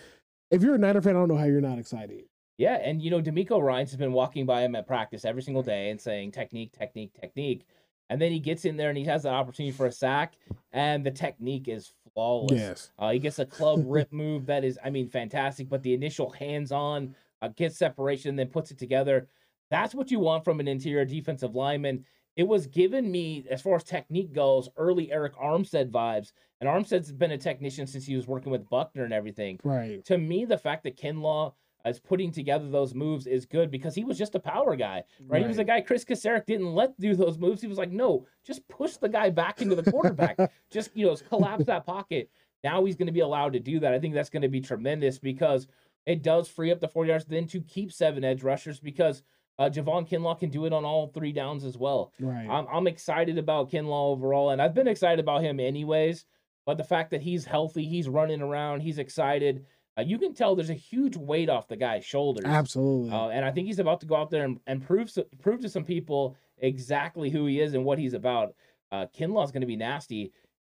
[0.51, 2.23] if you're a Niner fan, I don't know how you're not excited.
[2.57, 5.63] Yeah, and you know, DeMeco Ryans has been walking by him at practice every single
[5.63, 7.65] day and saying technique, technique, technique.
[8.09, 10.35] And then he gets in there and he has that opportunity for a sack,
[10.71, 12.59] and the technique is flawless.
[12.59, 12.91] Yes.
[12.97, 15.69] Uh, he gets a club rip move that is, I mean, fantastic.
[15.69, 19.27] But the initial hands on, uh, gets separation, then puts it together.
[19.69, 22.05] That's what you want from an interior defensive lineman.
[22.35, 26.31] It was given me, as far as technique goes, early Arik Armstead vibes.
[26.59, 29.59] And Armstead's been a technician since he was working with Buckner and everything.
[29.63, 30.03] Right.
[30.05, 31.53] To me, the fact that Kinlaw
[31.85, 35.41] is putting together those moves is good because he was just a power guy, right?
[35.41, 37.61] He was a guy Chris Kocurek didn't let do those moves.
[37.61, 40.37] He was like, no, just push the guy back into the quarterback.
[40.71, 42.29] just, you know, collapse that pocket.
[42.63, 43.93] Now he's going to be allowed to do that.
[43.93, 45.67] I think that's going to be tremendous because
[46.05, 49.23] it does free up the 40 yards then to keep seven edge rushers because
[49.59, 52.13] uh, Javon Kinlaw can do it on all three downs as well.
[52.19, 52.47] Right.
[52.49, 56.25] I'm, I'm excited about Kinlaw overall, and I've been excited about him anyways.
[56.65, 59.65] But the fact that he's healthy, he's running around, he's excited.
[59.97, 62.45] Uh, you can tell there's a huge weight off the guy's shoulders.
[62.45, 63.11] Absolutely.
[63.11, 65.61] Uh, and I think he's about to go out there and, and prove so- prove
[65.61, 68.55] to some people exactly who he is and what he's about.
[68.91, 70.31] Uh, Kinlaw's going to be nasty.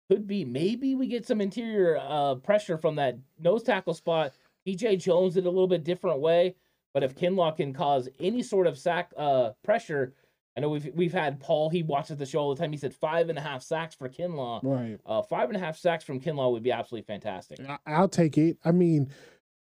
[0.08, 4.32] Could be maybe we get some interior uh, pressure from that nose tackle spot.
[4.66, 6.54] DJ Jones did a little bit different way,
[6.94, 10.14] but if Kinlaw can cause any sort of sack uh, pressure,
[10.58, 11.70] I know we've we've had Paul.
[11.70, 12.72] He watches the show all the time.
[12.72, 14.58] He said five and a half sacks for Kinlaw.
[14.64, 14.98] right.
[15.06, 17.60] Uh, five and a half sacks from Kinlaw would be absolutely fantastic.
[17.86, 18.58] I'll take it.
[18.64, 19.08] I mean,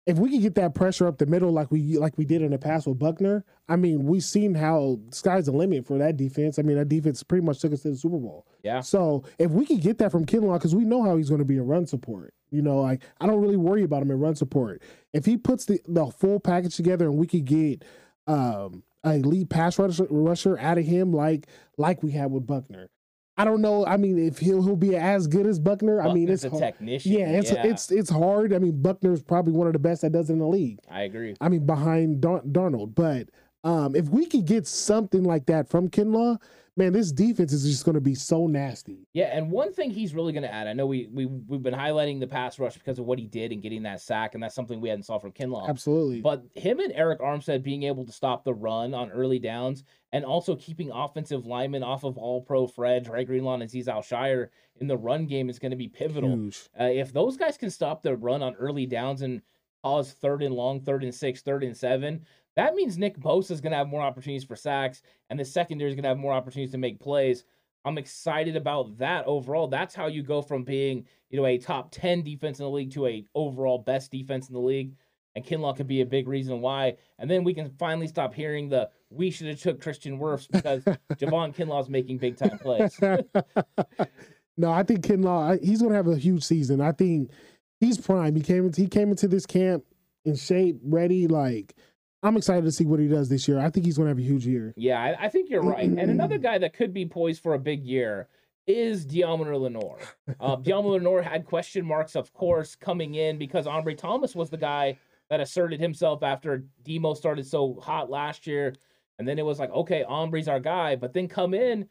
[0.05, 2.51] if we could get that pressure up the middle like we like we did in
[2.51, 6.59] the past with Buckner, I mean, we've seen how sky's the limit for that defense.
[6.59, 8.45] I mean, that defense pretty much took us to the Super Bowl.
[8.61, 8.81] Yeah.
[8.81, 11.45] So if we could get that from Kinlaw, because we know how he's going to
[11.45, 12.35] be in run support.
[12.51, 14.83] You know, like I don't really worry about him in run support.
[15.11, 17.83] If he puts the, the full package together and we could get
[18.27, 22.89] um a lead pass rusher, rusher out of him like like we had with Buckner.
[23.35, 23.85] I don't know.
[23.85, 26.61] I mean, if he'll he'll be as good as Buckner, I mean, it's a hard.
[26.61, 27.13] technician.
[27.13, 28.53] Yeah, it's it's it's hard.
[28.53, 30.79] I mean, Buckner's probably one of the best that does it in the league.
[30.89, 31.35] I agree.
[31.41, 32.93] I mean, behind Dar- Darnold.
[32.93, 33.29] But
[33.63, 36.39] um, if we could get something like that from Kinlaw,
[36.75, 39.07] man, this defense is just going to be so nasty.
[39.13, 41.73] Yeah, and one thing he's really going to add, I know we we we've been
[41.73, 44.55] highlighting the pass rush because of what he did and getting that sack, and that's
[44.55, 45.69] something we hadn't saw from Kinlaw.
[45.69, 46.21] Absolutely.
[46.21, 50.23] But him and Arik Armstead being able to stop the run on early downs and
[50.25, 54.87] also keeping offensive linemen off of All Pro Fred, Dre Greenlaw, and Azeez Al-Shaair in
[54.87, 56.49] the run game is going to be pivotal.
[56.79, 59.41] Uh, if those guys can stop the run on early downs and
[59.83, 63.61] cause third and long, third and six, third and seven, that means Nick Bosa is
[63.61, 66.33] going to have more opportunities for sacks, and the secondary is going to have more
[66.33, 67.45] opportunities to make plays.
[67.85, 69.67] I'm excited about that overall.
[69.67, 72.93] That's how you go from being, you know, a top 10 defense in the league
[72.93, 74.95] to a overall best defense in the league.
[75.35, 76.95] And Kinlaw could be a big reason why.
[77.17, 80.83] And then we can finally stop hearing the we should have took Tristan Wirfs because
[81.13, 82.99] Javon Kinlaw's making big time plays.
[84.57, 85.61] no, I think Kinlaw.
[85.63, 86.81] He's going to have a huge season.
[86.81, 87.31] I think
[87.79, 88.35] he's prime.
[88.35, 89.83] He came into he came into this camp
[90.23, 91.27] in shape, ready.
[91.27, 91.75] Like
[92.23, 93.59] I'm excited to see what he does this year.
[93.59, 94.73] I think he's going to have a huge year.
[94.77, 95.83] Yeah, I, I think you're right.
[95.83, 98.29] And another guy that could be poised for a big year
[98.65, 99.99] is Deommodore Lenoir.
[100.39, 104.57] Uh, Deommodore Lenoir had question marks, of course, coming in because Ambry Thomas was the
[104.57, 104.97] guy
[105.29, 108.73] that asserted himself after Demo started so hot last year.
[109.19, 110.95] And then it was like, okay, Ambry's our guy.
[110.95, 111.89] But then come in,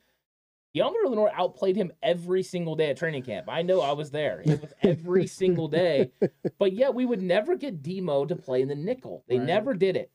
[0.75, 3.49] Deommodore Lenoir outplayed him every single day at training camp.
[3.51, 4.41] I know I was there.
[4.47, 6.11] It was every single day.
[6.59, 9.25] But yet we would never get Demo to play in the nickel.
[9.29, 9.47] They Right.
[9.47, 10.11] never did it.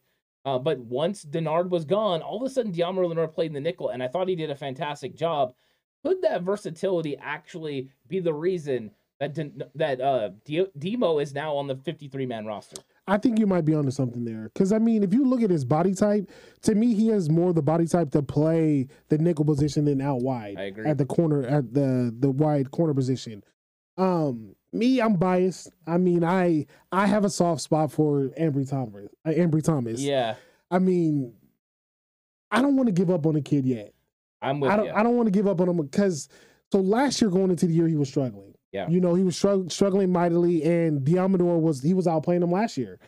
[0.45, 3.59] Uh, but once Denard was gone, all of a sudden Deommodore Lenoir played in the
[3.61, 5.53] nickel, and I thought he did a fantastic job.
[6.05, 11.55] Could that versatility actually be the reason that Den- that uh, De- Demo is now
[11.55, 12.81] on the 53 man roster?
[13.07, 14.51] I think you might be onto something there.
[14.53, 16.29] Because I mean, if you look at his body type,
[16.63, 20.21] to me, he has more the body type to play the nickel position than out
[20.21, 20.55] wide.
[20.57, 20.85] I agree.
[20.85, 23.43] At the corner, at the the wide corner position.
[23.97, 25.71] Um, me, I'm biased.
[25.85, 29.09] I mean, I I have a soft spot for Ambry Thomas.
[29.25, 30.01] Uh, Ambry Thomas.
[30.01, 30.35] Yeah,
[30.69, 31.33] I mean,
[32.51, 33.93] I don't want to give up on the kid yet.
[34.41, 34.85] I'm with I don't.
[34.87, 34.91] you.
[34.93, 36.29] I don't want to give up on him because
[36.71, 38.53] so last year going into the year he was struggling.
[38.71, 38.89] Yeah.
[38.89, 42.77] You know he was strugg- struggling mightily, and Deommodore was he was outplaying him last
[42.77, 42.99] year.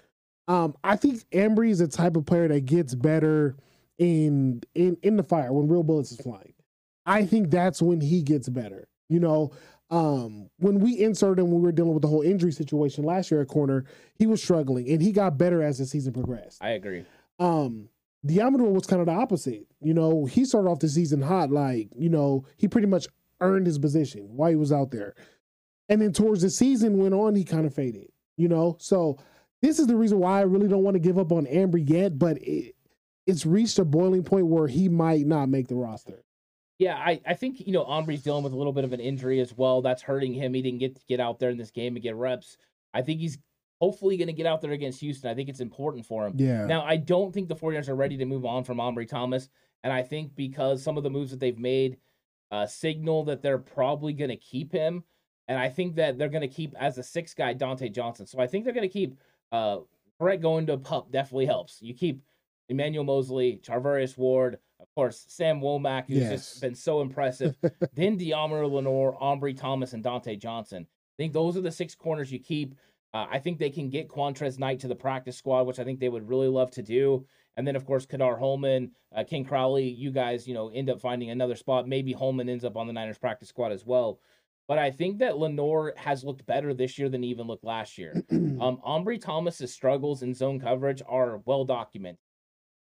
[0.47, 3.55] Um, I think Ambry is the type of player that gets better
[3.99, 6.53] in in in the fire when real bullets is flying.
[7.05, 8.87] I think that's when he gets better.
[9.09, 9.51] You know,
[9.89, 13.31] um, when we inserted him when we were dealing with the whole injury situation last
[13.31, 16.63] year at corner, he was struggling, and he got better as the season progressed.
[16.63, 17.05] I agree.
[17.39, 17.89] Um,
[18.25, 19.65] Deommodore was kind of the opposite.
[19.81, 23.07] You know, he started off the season hot, like, you know, he pretty much
[23.41, 25.15] earned his position while he was out there.
[25.87, 28.75] And then towards the season went on, he kind of faded, you know?
[28.79, 29.17] So
[29.61, 32.19] this is the reason why I really don't want to give up on Ambry yet,
[32.19, 32.75] but it,
[33.25, 36.23] it's reached a boiling point where he might not make the roster.
[36.79, 39.39] Yeah, I, I think you know Ambry's dealing with a little bit of an injury
[39.39, 39.81] as well.
[39.81, 40.53] That's hurting him.
[40.53, 42.57] He didn't get to get out there in this game and get reps.
[42.93, 43.37] I think he's
[43.79, 45.29] hopefully going to get out there against Houston.
[45.29, 46.33] I think it's important for him.
[46.37, 46.65] Yeah.
[46.65, 49.49] Now, I don't think the 49ers are ready to move on from Ambry Thomas.
[49.83, 51.97] And I think because some of the moves that they've made
[52.51, 55.03] uh, signal that they're probably going to keep him.
[55.47, 58.27] And I think that they're going to keep, as a sixth guy, Dontae Johnson.
[58.27, 59.17] So I think they're going to keep
[59.51, 59.79] uh,
[60.19, 61.81] Brett going to pup definitely helps.
[61.81, 62.21] You keep
[62.67, 66.31] Emmanuel Moseley, Charvarius Ward, of course, Sam Womack, who's Yes.
[66.31, 67.55] just been so impressive.
[67.93, 70.87] then Diamor Lenoir, Ambry Thomas, and Dontae Johnson.
[70.89, 72.75] I think those are the six corners you keep.
[73.13, 75.99] Uh, I think they can get Quantrez Knight to the practice squad, which I think
[75.99, 77.25] they would really love to do.
[77.57, 81.01] And then, of course, Kadar Holman, uh, King Crowley, you guys, you know, end up
[81.01, 81.87] finding another spot.
[81.87, 84.19] Maybe Holman ends up on the Niners practice squad as well.
[84.67, 87.97] But I think that Lenoir has looked better this year than he even looked last
[87.97, 88.23] year.
[88.59, 92.19] Um, Ambry Thomas's struggles in zone coverage are well documented.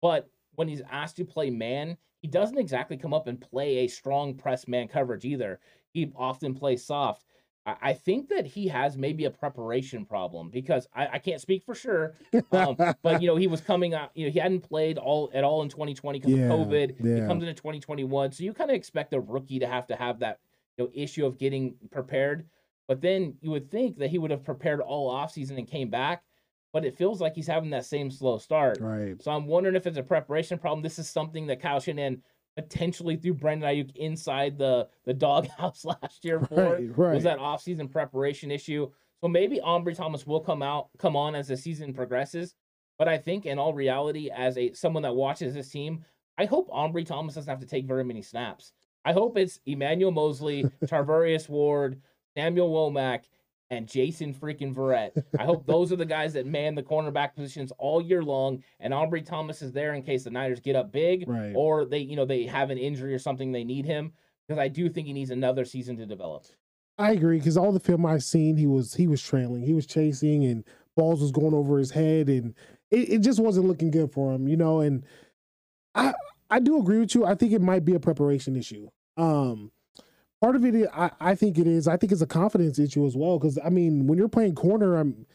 [0.01, 3.87] But when he's asked to play man, he doesn't exactly come up and play a
[3.87, 5.59] strong press man coverage either.
[5.91, 7.25] He often plays soft.
[7.63, 11.75] I, think that he has maybe a preparation problem because I, I can't speak for
[11.75, 12.15] sure.
[12.51, 15.43] Um, but you know, he was coming out, you know, he hadn't played all at
[15.43, 16.97] all in 2020 because Yeah, of COVID.
[17.21, 18.31] He comes into 2021.
[18.31, 20.39] So you kind of expect a rookie to have to have that
[20.77, 22.47] you know issue of getting prepared.
[22.87, 26.23] But then you would think that he would have prepared all offseason and came back.
[26.73, 28.79] But it feels like he's having that same slow start.
[28.79, 29.21] right.
[29.21, 30.81] So I'm wondering if it's a preparation problem.
[30.81, 32.21] This is something that Kyle Shanahan
[32.55, 36.73] potentially threw Brandon Aiyuk inside the the doghouse last year for.
[36.73, 37.13] Right, right.
[37.15, 38.89] Was that offseason preparation issue?
[39.21, 42.55] So maybe Ambry Thomas will come out, come on as the season progresses.
[42.97, 46.05] But I think in all reality, as a someone that watches this team,
[46.37, 48.73] I hope Ambry Thomas doesn't have to take very many snaps.
[49.03, 52.01] I hope it's Emmanuel Moseley, Tarvarius Ward,
[52.35, 53.23] Samuel Womack,
[53.71, 55.11] and Jason freaking Verrett.
[55.39, 58.93] I hope those are the guys that man the cornerback positions all year long, and
[58.93, 61.53] Ambry Thomas is there in case the Niners get up big Right.
[61.55, 64.11] or they, you know, they have an injury or something they need him
[64.47, 66.45] because I do think he needs another season to develop.
[66.97, 69.87] I agree because all the film I've seen, he was he was trailing, he was
[69.87, 70.63] chasing, and
[70.95, 72.53] balls was going over his head, and
[72.91, 74.81] it, it just wasn't looking good for him, you know.
[74.81, 75.05] And
[75.95, 76.13] I
[76.49, 77.25] I do agree with you.
[77.25, 78.89] I think it might be a preparation issue.
[79.15, 79.71] Um,
[80.41, 81.87] part of it, is, I I think it is.
[81.87, 84.97] I think it's a confidence issue as well because I mean, when you're playing corner,
[84.97, 85.25] I'm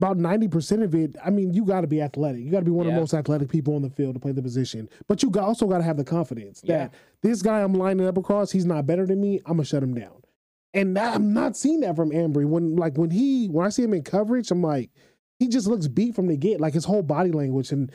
[0.00, 1.16] about ninety percent of it.
[1.24, 2.42] I mean, you got to be athletic.
[2.42, 4.32] You got to be one of the most athletic people on the field to play
[4.32, 4.88] the position.
[5.08, 6.78] But you also got to have the confidence Yeah.
[6.78, 9.40] that this guy I'm lining up across, he's not better than me.
[9.46, 10.22] I'm gonna shut him down.
[10.72, 12.46] And that, I'm not seeing that from Ambry.
[12.46, 14.90] When like when he when I see him in coverage, I'm like,
[15.38, 17.70] he just looks beat from the get, like his whole body language.
[17.70, 17.92] And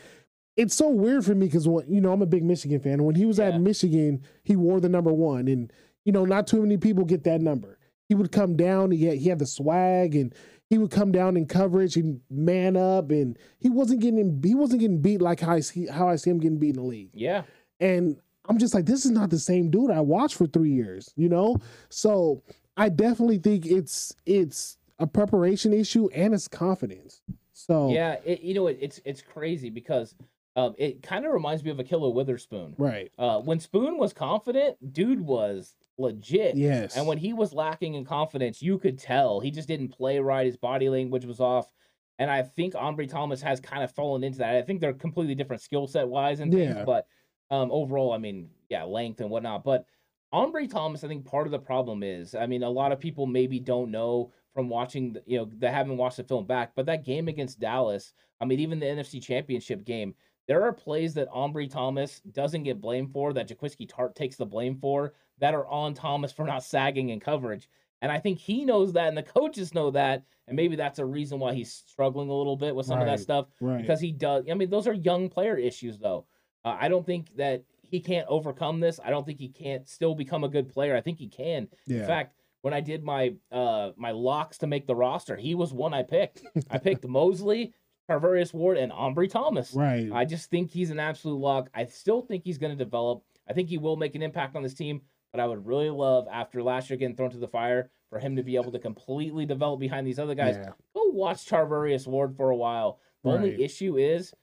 [0.56, 3.04] it's so weird for me because you know I'm a big Michigan fan.
[3.04, 3.50] When he was Yeah.
[3.50, 5.72] at Michigan, he wore the number one, and
[6.10, 7.78] you know not too many people get that number.
[8.08, 8.89] He would come down.
[8.89, 10.34] He had, he had the swag, and
[10.67, 14.82] he would come down in coverage and man up, and he wasn't getting he wasn't
[14.82, 17.12] getting beat like how I see how I see him getting beat in the league.
[17.13, 17.43] Yeah.
[17.80, 21.13] And I'm just like, this is not the same dude I watched for three years,
[21.15, 21.58] you know?
[21.89, 22.41] So
[22.76, 27.22] I definitely think it's it's a preparation issue and it's confidence.
[27.54, 30.15] So Yeah, it, you know it, it's it's crazy because
[30.56, 32.74] um, it kind of reminds me of Ahkello Witherspoon.
[32.80, 33.12] right.
[33.19, 36.55] Uh, when Spoon was confident, dude was legit.
[36.55, 36.97] Yes.
[36.97, 40.45] And when he was lacking in confidence, you could tell he just didn't play right.
[40.45, 41.71] His body language was off.
[42.17, 44.55] And I think Ambry Thomas has kind of fallen into that.
[44.55, 46.83] I think they're completely different skill set wise and things, Yeah.
[46.83, 47.07] but
[47.51, 49.63] um, overall, I mean, yeah, length and whatnot.
[49.63, 49.85] But
[50.33, 53.25] Ambry Thomas, I think part of the problem is, I mean, a lot of people
[53.25, 56.85] maybe don't know from watching, the, you know, they haven't watched the film back, but
[56.88, 60.13] that game against Dallas, I mean, even the NFC Championship game,
[60.47, 64.45] there are plays that Ambry Thomas doesn't get blamed for, that Jaquiski Tartt takes the
[64.45, 67.69] blame for, that are on Thomas for not sagging in coverage.
[68.02, 71.06] And I think he knows that, and the coaches know that, and maybe that's a
[71.06, 73.82] reason why he's struggling a little bit with some right, of that stuff right.
[73.82, 74.45] because he does.
[74.49, 76.25] I mean, those are young player issues, though.
[76.63, 78.99] Uh, I don't think that he can't overcome this.
[79.04, 80.95] I don't think he can't still become a good player.
[80.95, 81.67] I think he can.
[81.88, 82.02] Yeah.
[82.02, 85.73] In fact, when I did my uh my locks to make the roster, he was
[85.73, 86.43] one I picked.
[86.69, 87.73] I picked Moseley,
[88.10, 89.73] Charvarius Ward, and Ambry Thomas.
[89.73, 90.10] Right.
[90.12, 91.69] I just think he's an absolute lock.
[91.73, 93.23] I still think he's going to develop.
[93.47, 95.02] I think he will make an impact on this team.
[95.32, 98.36] But I would really love after last year getting thrown to the fire for him
[98.36, 100.56] to be able to completely develop behind these other guys.
[100.58, 100.72] Yeah.
[100.96, 103.00] Go watch Charvarius Ward for a while.
[103.24, 103.36] The Right.
[103.36, 104.34] only issue is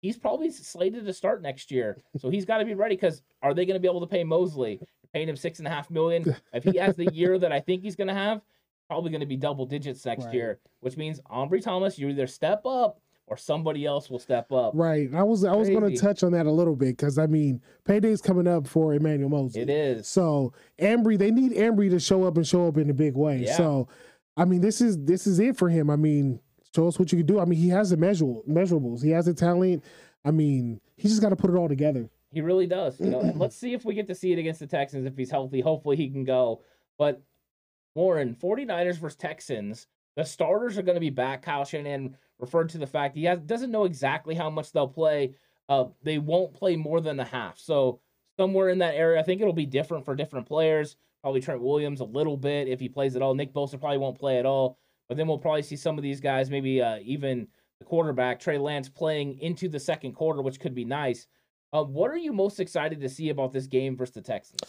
[0.00, 2.94] he's probably slated to start next year, so he's got to be ready.
[2.96, 4.78] Because are they going to be able to pay Moseley?
[4.80, 6.24] You're paying him six and a half million.
[6.54, 8.40] If he has the year that I think he's going to have,
[8.88, 10.34] probably going to be double digits next Right.
[10.34, 10.60] year.
[10.80, 14.72] Which means Ambry Thomas, you either step up or somebody else will step up.
[14.74, 15.08] Right.
[15.14, 17.62] I was I was going to touch on that a little bit because I mean,
[17.84, 19.62] payday's coming up for Emmanuel Moseley.
[19.62, 20.08] It is.
[20.08, 23.44] So Ambry, they need Ambry to show up and show up in a big way.
[23.46, 23.56] Yeah.
[23.56, 23.88] So,
[24.36, 25.88] I mean, this is this is it for him.
[25.88, 26.40] I mean,
[26.74, 27.38] show us what you can do.
[27.38, 29.02] I mean, he has the measurable measurables.
[29.02, 29.84] He has the talent.
[30.24, 32.10] I mean, he just got to put it all together.
[32.32, 32.98] He really does.
[33.00, 35.16] You know, and let's see if we get to see it against the Texans if
[35.16, 35.60] he's healthy.
[35.60, 36.62] Hopefully he can go.
[36.98, 37.22] But
[37.94, 41.42] Warren, 49ers versus Texans, the starters are going to be back.
[41.42, 45.34] Kyle Shanahan referred to the fact he has, doesn't know exactly how much they'll play.
[45.68, 47.58] Uh, they won't play more than a half.
[47.58, 48.00] So
[48.38, 50.96] somewhere in that area, I think it'll be different for different players.
[51.22, 53.34] Probably Trent Williams a little bit if he plays at all.
[53.34, 54.78] Nick Bosa probably won't play at all.
[55.08, 57.46] But then we'll probably see some of these guys, maybe uh, even
[57.78, 61.26] the quarterback, Trey Lance, playing into the second quarter, which could be nice.
[61.72, 64.60] Uh, what are you most excited to see about this game versus the Texans?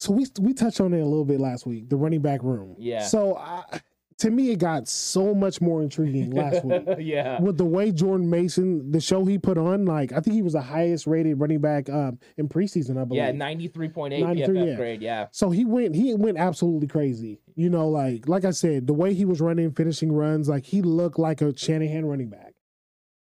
[0.00, 2.76] So we we touched on it a little bit last week, the running back room.
[2.78, 3.02] Yeah.
[3.02, 3.80] So I,
[4.18, 6.82] to me, it got so much more intriguing last week.
[6.98, 7.40] yeah.
[7.40, 10.54] With the way Jordan Mason, the show he put on, like I think he was
[10.54, 13.00] the highest rated running back um, in preseason.
[13.00, 13.22] I believe.
[13.22, 14.74] Yeah, 93.8 93, PFF yeah.
[14.74, 15.02] grade.
[15.02, 15.26] Yeah.
[15.30, 17.40] So he went he went absolutely crazy.
[17.54, 20.82] You know, like like I said, the way he was running, finishing runs, like he
[20.82, 22.54] looked like a Shanahan running back.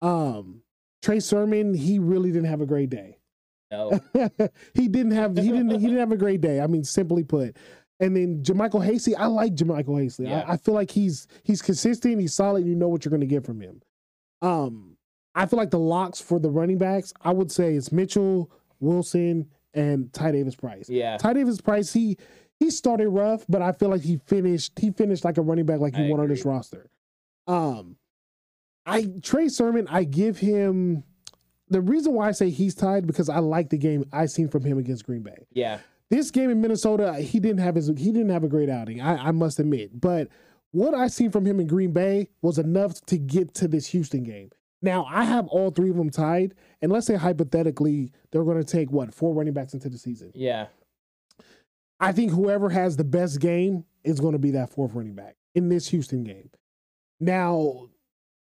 [0.02, 0.62] Um
[1.02, 3.20] Trey Sermon, he really didn't have a great day.
[3.70, 4.00] No.
[4.74, 6.62] he didn't have he didn't he didn't have a great day.
[6.62, 7.58] I mean, simply put.
[8.00, 10.24] And then JaMycal Hasty, I like JaMycal Hasty.
[10.24, 10.44] Yeah.
[10.48, 13.46] I, I feel like he's he's consistent, he's solid, you know what you're gonna get
[13.46, 13.82] from him.
[14.42, 14.98] Um,
[15.34, 19.50] I feel like the locks for the running backs, I would say it's Mitchell, Wilson,
[19.74, 20.90] and Ty Davis Price.
[20.90, 21.18] Yeah.
[21.18, 22.18] Ty Davis Price, he
[22.60, 25.80] he started rough, but I feel like he finished he finished like a running back
[25.80, 26.90] like I you want on this roster.
[27.48, 27.98] Um
[28.86, 31.04] I Trey Sermon, I give him
[31.70, 34.64] the reason why I say he's tied because I like the game I seen from
[34.64, 35.48] him against Green Bay.
[35.52, 35.80] Yeah.
[36.12, 39.02] This game in Minnesota, he didn't have his he didn't have a great outing.
[39.02, 40.28] I, I must admit, but
[40.72, 44.24] what I seen from him in Green Bay was enough to get to this Houston
[44.24, 44.52] game.
[44.82, 48.64] Now I have all three of them tied, and let's say hypothetically they're going to
[48.64, 50.32] take what four running backs into the season.
[50.36, 50.68] Yeah.
[52.00, 55.38] I think whoever has the best game is going to be that fourth running back
[55.56, 56.50] in this Houston game.
[57.20, 57.88] Now,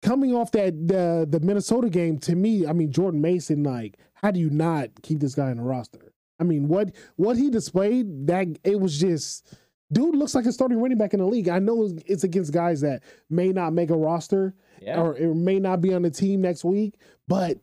[0.03, 4.31] coming off that the the Minnesota game, to me, I mean Jordan Mason, like, how
[4.31, 6.14] do you not keep this guy in the roster?
[6.41, 9.55] I mean, what what he displayed, that it was just
[9.93, 11.49] dude looks like a starting running back in the league.
[11.49, 15.01] I know it's against guys that may not make a roster Yeah.
[15.01, 16.97] or it may not be on the team next week,
[17.29, 17.59] but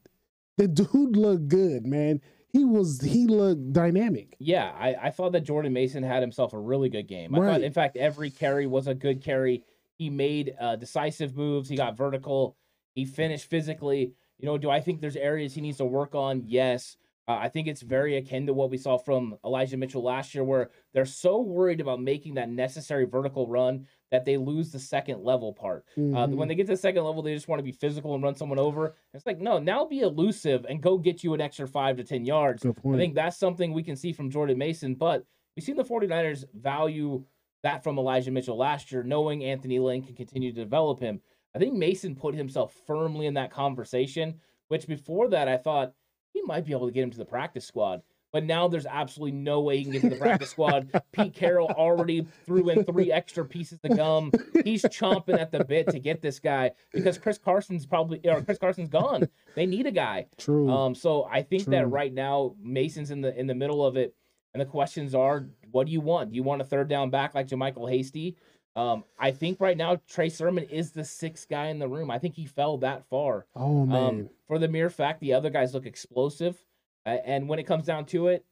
[0.58, 2.22] the dude looked good, man.
[2.50, 4.36] He was he looked dynamic.
[4.40, 7.34] Yeah, I, I thought that Jordan Mason had himself a really good game.
[7.34, 9.64] I thought, in fact, every carry was a good carry.
[9.98, 11.70] He made uh, decisive moves.
[11.70, 12.58] He got vertical.
[12.94, 14.14] He finished physically.
[14.38, 16.44] You know, do I think there's areas he needs to work on?
[16.46, 16.98] Yes.
[17.32, 20.44] Uh, I think it's very akin to what we saw from Elijah Mitchell last year,
[20.44, 25.24] where they're so worried about making that necessary vertical run that they lose the second
[25.24, 25.86] level part.
[25.96, 26.36] Uh, Mhm.
[26.36, 28.36] when they get to the second level, they just want to be physical and run
[28.36, 28.96] someone over.
[29.14, 32.26] It's like, no, now be elusive and go get you an extra five to 10
[32.26, 32.64] yards.
[32.96, 36.44] I think that's something we can see from Jordan Mason, but we've seen the 49ers
[36.54, 37.24] value
[37.64, 41.22] that from Elijah Mitchell last year, knowing Anthony Lynn can continue to develop him.
[41.56, 45.94] I think Mason put himself firmly in that conversation, which before that I thought
[46.34, 48.02] he might be able to get him to the practice squad.
[48.32, 50.90] But now there's absolutely no way he can get to the practice squad.
[51.12, 54.32] Pete Carroll already threw in three extra pieces of gum.
[54.64, 58.58] He's chomping at the bit to get this guy because Chris Carson's probably or Chris
[58.58, 59.28] Carson's gone.
[59.56, 60.28] They need a guy.
[60.38, 60.70] True.
[60.70, 64.16] Um, so I think that right now Mason's in the in the middle of it,
[64.54, 66.32] and the questions are, what do you want?
[66.32, 68.38] Do you want a third down back like JaMycal Hasty?
[68.76, 72.10] Um, I think right now Trey Sermon is the sixth guy in the room.
[72.10, 73.46] I think he fell that far.
[73.56, 74.04] oh man.
[74.04, 76.58] Um, for the mere fact the other guys look explosive,
[77.06, 78.46] uh, and when it comes down to it,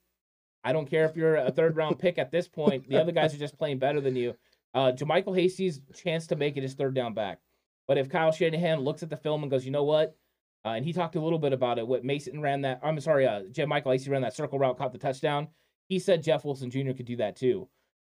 [0.64, 2.90] I don't care if you're a third round pick at this point.
[2.90, 4.36] The other guys are just playing better than you.
[4.74, 7.40] Uh, JaMycal Hasty's chance to make it is third down back.
[7.88, 10.16] But if Kyle Shanahan looks at the film and goes, you know what?
[10.66, 11.88] Uh, and he talked a little bit about it.
[11.88, 14.98] What Mason ran that, I'm sorry, uh, JaMycal Hasty ran that circle route, caught the
[15.00, 15.48] touchdown.
[15.88, 16.92] He said Jeff Wilson Jr.
[16.92, 17.68] could do that too.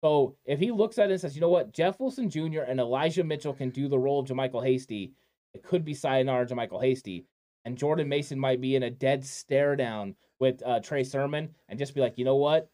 [0.07, 2.61] So if he looks at it and says, you know what, Jeff Wilson Jr.
[2.61, 5.11] and Elijah Mitchell can do the role of JaMycal Hasty,
[5.53, 7.27] it could be sayonara JaMycal Hasty.
[7.65, 11.77] And Jordan Mason might be in a dead stare down with uh, Trey Sermon and
[11.77, 12.71] just be like, you know what?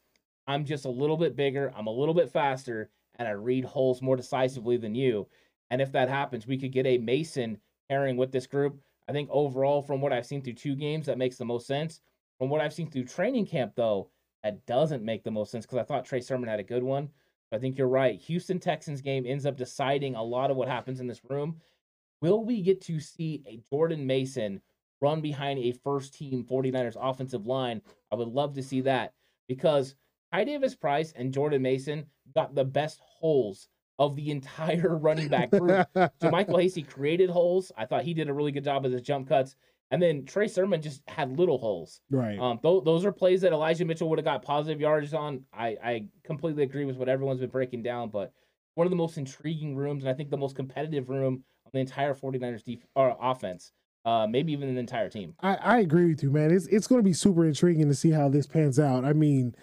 [0.47, 1.73] I'm just a little bit bigger.
[1.75, 5.27] I'm a little bit faster, and I read holes more decisively than you.
[5.71, 7.57] And if that happens, we could get a Mason
[7.89, 8.79] pairing with this group.
[9.09, 12.03] I think overall, from what I've seen through two games, that makes the most sense.
[12.39, 14.11] From what I've seen through training camp, though,
[14.43, 17.09] that doesn't make the most sense because I thought Trey Sermon had a good one.
[17.53, 18.19] I think you're right.
[18.23, 21.61] Houston Texans game ends up deciding a lot of what happens in this room.
[22.21, 24.61] Will we get to see a Jordan Mason
[25.01, 27.83] run behind a first team 49ers offensive line?
[28.11, 29.13] I would love to see that
[29.49, 29.95] because
[30.33, 35.51] Ty Davis Price and Jordan Mason got the best holes of the entire running back
[35.51, 35.87] group.
[35.95, 37.71] so Michael Hasty created holes.
[37.77, 39.57] I thought he did a really good job with his jump cuts.
[39.93, 42.01] And then Trey Sermon just had little holes.
[42.11, 42.39] Right.
[42.39, 45.45] Um, th- those are plays that Elijah Mitchell would have got positive yards on.
[45.53, 48.33] I, I completely agree with what everyone's been breaking down, but
[48.75, 51.81] one of the most intriguing rooms, and I think the most competitive room on the
[51.81, 53.73] entire 49ers def- or offense,
[54.07, 55.35] uh, maybe even an entire team.
[55.41, 56.51] I, I agree with you, man.
[56.51, 59.05] It's it's going to be super intriguing to see how this pans out.
[59.05, 59.55] I mean,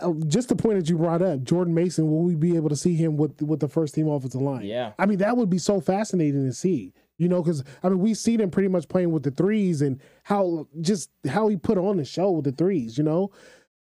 [0.00, 2.76] uh, just the point that you brought up, Jordan Mason, will we be able to
[2.76, 4.64] see him with with the first team offensive line?
[4.66, 4.92] Yeah.
[4.98, 6.92] I mean, that would be so fascinating to see.
[7.20, 10.00] You know, because I mean, we see them pretty much playing with the threes and
[10.22, 12.96] how just how he put on the show with the threes.
[12.96, 13.30] You know,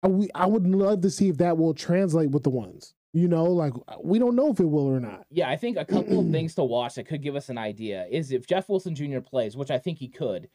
[0.02, 2.96] I, we I would love to see if that will translate with the ones.
[3.14, 3.74] You know, like
[4.04, 5.28] we don't know if it will or not.
[5.30, 8.08] Yeah, I think a couple of things to watch that could give us an idea
[8.10, 9.20] is if Jeff Wilson Jr.
[9.20, 10.50] plays, which I think he could.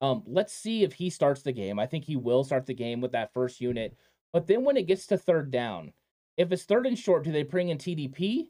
[0.00, 1.80] Um, let's see if he starts the game.
[1.80, 3.96] I think he will start the game with that first unit.
[4.32, 5.92] But then when it gets to third down,
[6.36, 8.46] if it's third and short, do they bring in TDP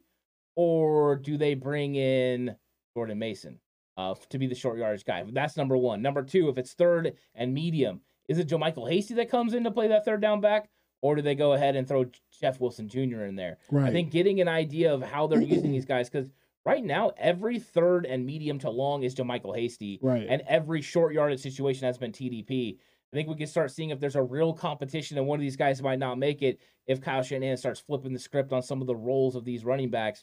[0.55, 2.55] or do they bring in
[2.95, 3.59] Jordan Mason?
[3.97, 5.23] Uh, to be the short yardage guy.
[5.31, 6.01] That's number one.
[6.01, 9.71] Number two, if it's third and medium, is it JaMycal Hasty that comes in to
[9.71, 10.71] play that third down back?
[11.03, 12.07] Or do they go ahead and throw
[12.41, 13.25] Jeff Wilson Jr.
[13.25, 13.59] in there?
[13.71, 13.89] Right.
[13.89, 16.31] I think getting an idea of how they're using these guys, because
[16.65, 19.99] right now, every third and medium to long is JaMycal Hasty.
[20.01, 20.27] Right.
[20.29, 22.79] And every short yardage situation has been TDP.
[23.13, 25.57] I think we can start seeing if there's a real competition and one of these
[25.57, 28.87] guys might not make it if Kyle Shanahan starts flipping the script on some of
[28.87, 30.23] the roles of these running backs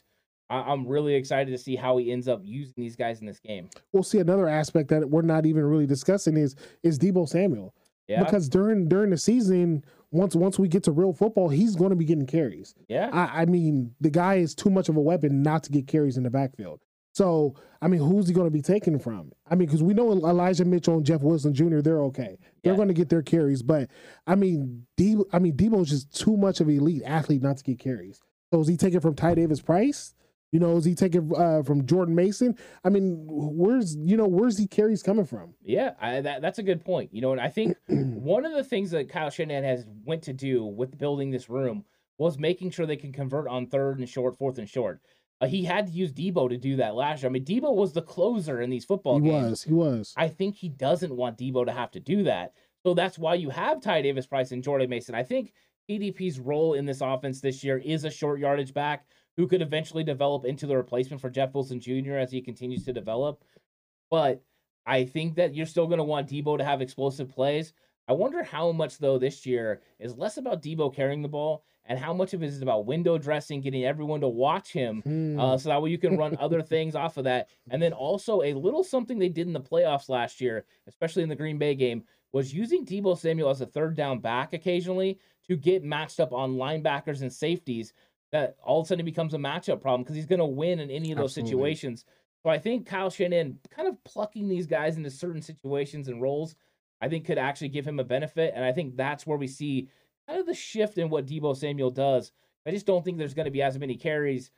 [0.50, 3.40] I- am really excited to see how he ends up using these guys in this
[3.40, 3.68] game.
[3.92, 7.74] We'll see another aspect that we're not even really discussing is is Deebo Samuel.
[8.06, 8.24] Yeah.
[8.24, 11.96] Because during during the season, once once we get to real football, he's going to
[11.96, 12.74] be getting carries.
[12.88, 13.10] Yeah.
[13.12, 16.16] I, I mean, the guy is too much of a weapon not to get carries
[16.16, 16.80] in the backfield.
[17.12, 19.32] So, I mean, who's he going to be taken from?
[19.50, 21.80] I mean, because we know Elijah Mitchell and Jeff Wilson Jr.
[21.80, 22.38] They're okay.
[22.62, 22.76] They're Yeah.
[22.76, 23.90] going to get their carries, but
[24.26, 27.64] I mean, Deebo, I mean, Deebo's just too much of an elite athlete not to
[27.64, 28.20] get carries.
[28.52, 30.14] So, is he taken from Ty Davis Price?
[30.52, 32.56] You know, is he taking uh, from Jordan Mason?
[32.82, 35.54] I mean, where's you know where's he carries coming from?
[35.62, 37.12] Yeah, I, that, that's a good point.
[37.12, 40.32] You know, and I think one of the things that Kyle Shanahan has went to
[40.32, 41.84] do with building this room
[42.16, 45.00] was making sure they can convert on third and short, fourth and short.
[45.40, 47.30] Uh, he had to use Deebo to do that last year.
[47.30, 49.50] I mean, Deebo was the closer in these football He games.
[49.50, 50.14] was, he was.
[50.16, 52.54] I think he doesn't want Deebo to have to do that.
[52.82, 55.14] So that's why you have Ty Davis Price and Jordan Mason.
[55.14, 55.52] I think
[55.88, 59.06] TDP's role in this offense this year is a short yardage back
[59.38, 62.14] who could eventually develop into the replacement for Jeff Wilson Jr.
[62.16, 63.44] as he continues to develop.
[64.10, 64.42] But
[64.84, 67.72] I think that you're still going to want Deebo to have explosive plays.
[68.08, 72.00] I wonder how much, though, this year is less about Deebo carrying the ball and
[72.00, 75.38] how much of it is about window dressing, getting everyone to watch him Hmm.
[75.38, 77.48] uh, so that way you can run other things off of that.
[77.70, 81.28] And then also a little something they did in the playoffs last year, especially in
[81.28, 85.56] the Green Bay game, was using Deebo Samuel as a third down back occasionally to
[85.56, 87.94] get matched up on linebackers and safeties.
[88.32, 90.90] That all of a sudden becomes a matchup problem because he's going to win in
[90.90, 91.50] any of those Absolutely.
[91.50, 92.04] situations.
[92.42, 96.54] So I think Kyle Shanahan kind of plucking these guys into certain situations and roles,
[97.00, 98.52] I think could actually give him a benefit.
[98.54, 99.88] And I think that's where we see
[100.26, 102.32] kind of the shift in what Deebo Samuel does.
[102.66, 104.50] I just don't think there's going to be as many carries,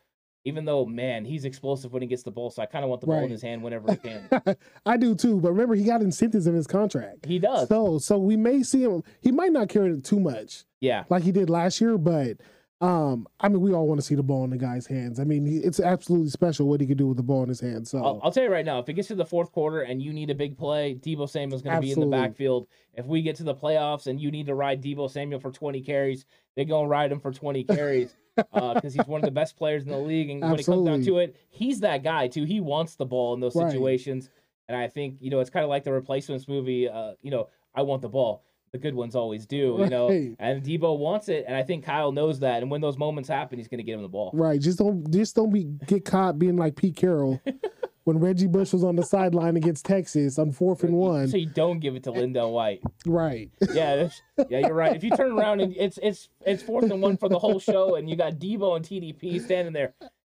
[0.44, 2.50] even though, man, he's explosive when he gets the ball.
[2.50, 4.56] So I kind of want the ball in his hand whenever he can.
[4.86, 7.24] I do too, but remember he got incentives in his contract.
[7.24, 7.68] he does.
[7.68, 9.04] So so we may see him.
[9.20, 11.04] He might not carry it too much yeah.
[11.08, 12.38] like he did last year, but
[12.80, 15.20] um, I mean, we all want to see the ball in the guy's hands.
[15.20, 17.60] I mean, he, it's absolutely special what he can do with the ball in his
[17.60, 17.90] hands.
[17.90, 20.00] So I'll, I'll tell you right now, if it gets to the fourth quarter and
[20.00, 22.68] you need a big play, Deebo Samuel's going to be in the backfield.
[22.94, 25.82] If we get to the playoffs and you need to ride Deebo Samuel for 20
[25.82, 26.24] carries,
[26.56, 29.82] they're going to ride him for 20 carries because he's one of the best players
[29.84, 30.30] in the league.
[30.30, 32.44] And when it comes down to it, he's that guy too.
[32.44, 33.70] He wants the ball in those Right.
[33.70, 34.30] situations.
[34.68, 37.48] And I think, you know, it's kind of like the replacements movie, uh, you know,
[37.74, 38.44] I want the ball.
[38.72, 40.08] The good ones always do, you know.
[40.38, 42.62] And Deebo wants it, and I think Kyle knows that.
[42.62, 44.30] And when those moments happen, he's going to get him the ball.
[44.32, 44.60] Right.
[44.60, 47.40] Just don't just don't be get caught being like Pete Carroll
[48.04, 51.26] when Reggie Bush was on the sideline against Texas on fourth and one.
[51.28, 52.80] So you don't give it to LenDale White.
[53.04, 53.50] Right.
[53.72, 54.08] Yeah,
[54.48, 54.94] yeah, you're right.
[54.94, 57.96] If you turn around and it's it's it's fourth and one for the whole show,
[57.96, 59.94] and you got Deebo and TDP standing there,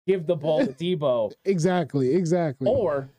[0.08, 2.16] give the ball to Deebo, Exactly.
[2.16, 2.68] Exactly.
[2.68, 3.10] or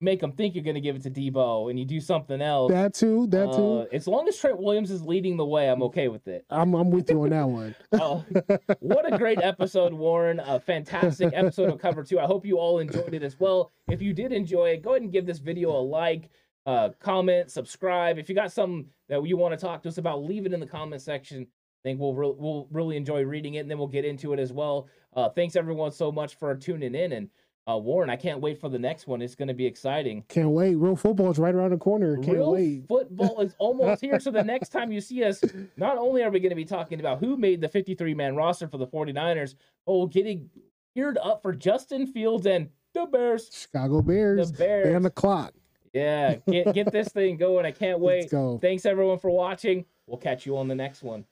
[0.00, 2.70] make them think you're going to give it to Deebo, and you do something else.
[2.70, 3.26] that too.
[3.28, 3.80] That too.
[3.80, 6.44] Uh, as long as Trent Williams is leading the way, I'm okay with it.
[6.50, 7.74] I'm I'm with you on that one.
[7.92, 8.20] Uh,
[8.80, 10.40] what a great episode, Warren.
[10.40, 12.18] A fantastic episode of Cover 2.
[12.20, 13.72] I hope you all enjoyed it as well.
[13.88, 16.30] If you did enjoy it, go ahead and give this video a like,
[16.66, 18.18] uh, comment, subscribe.
[18.18, 20.60] If you got something that you want to talk to us about, leave it in
[20.60, 21.42] the comment section.
[21.42, 24.40] I think we'll, re- we'll really enjoy reading it, and then we'll get into it
[24.40, 24.88] as well.
[25.14, 27.12] Uh, thanks, everyone, so much for tuning in.
[27.12, 27.30] And
[27.68, 29.20] uh, Warren, I can't wait for the next one.
[29.20, 30.22] It's going to be exciting.
[30.28, 30.76] Can't wait.
[30.76, 32.16] Real football is right around the corner.
[32.18, 32.86] Can't Real wait.
[32.86, 34.20] football is almost here.
[34.20, 35.42] So the next time you see us,
[35.76, 38.68] not only are we going to be talking about who made the 53 man roster
[38.68, 39.54] for the 49ers,
[39.84, 40.48] but we're getting
[40.94, 43.50] geared up for Justin Fields and the Bears.
[43.52, 44.52] Chicago Bears.
[44.52, 45.52] The They're on the clock.
[45.92, 47.64] Yeah, get, get this thing going.
[47.66, 48.30] I can't Let's wait.
[48.30, 48.58] go.
[48.60, 49.86] Thanks everyone for watching.
[50.06, 51.24] We'll catch you on the next one.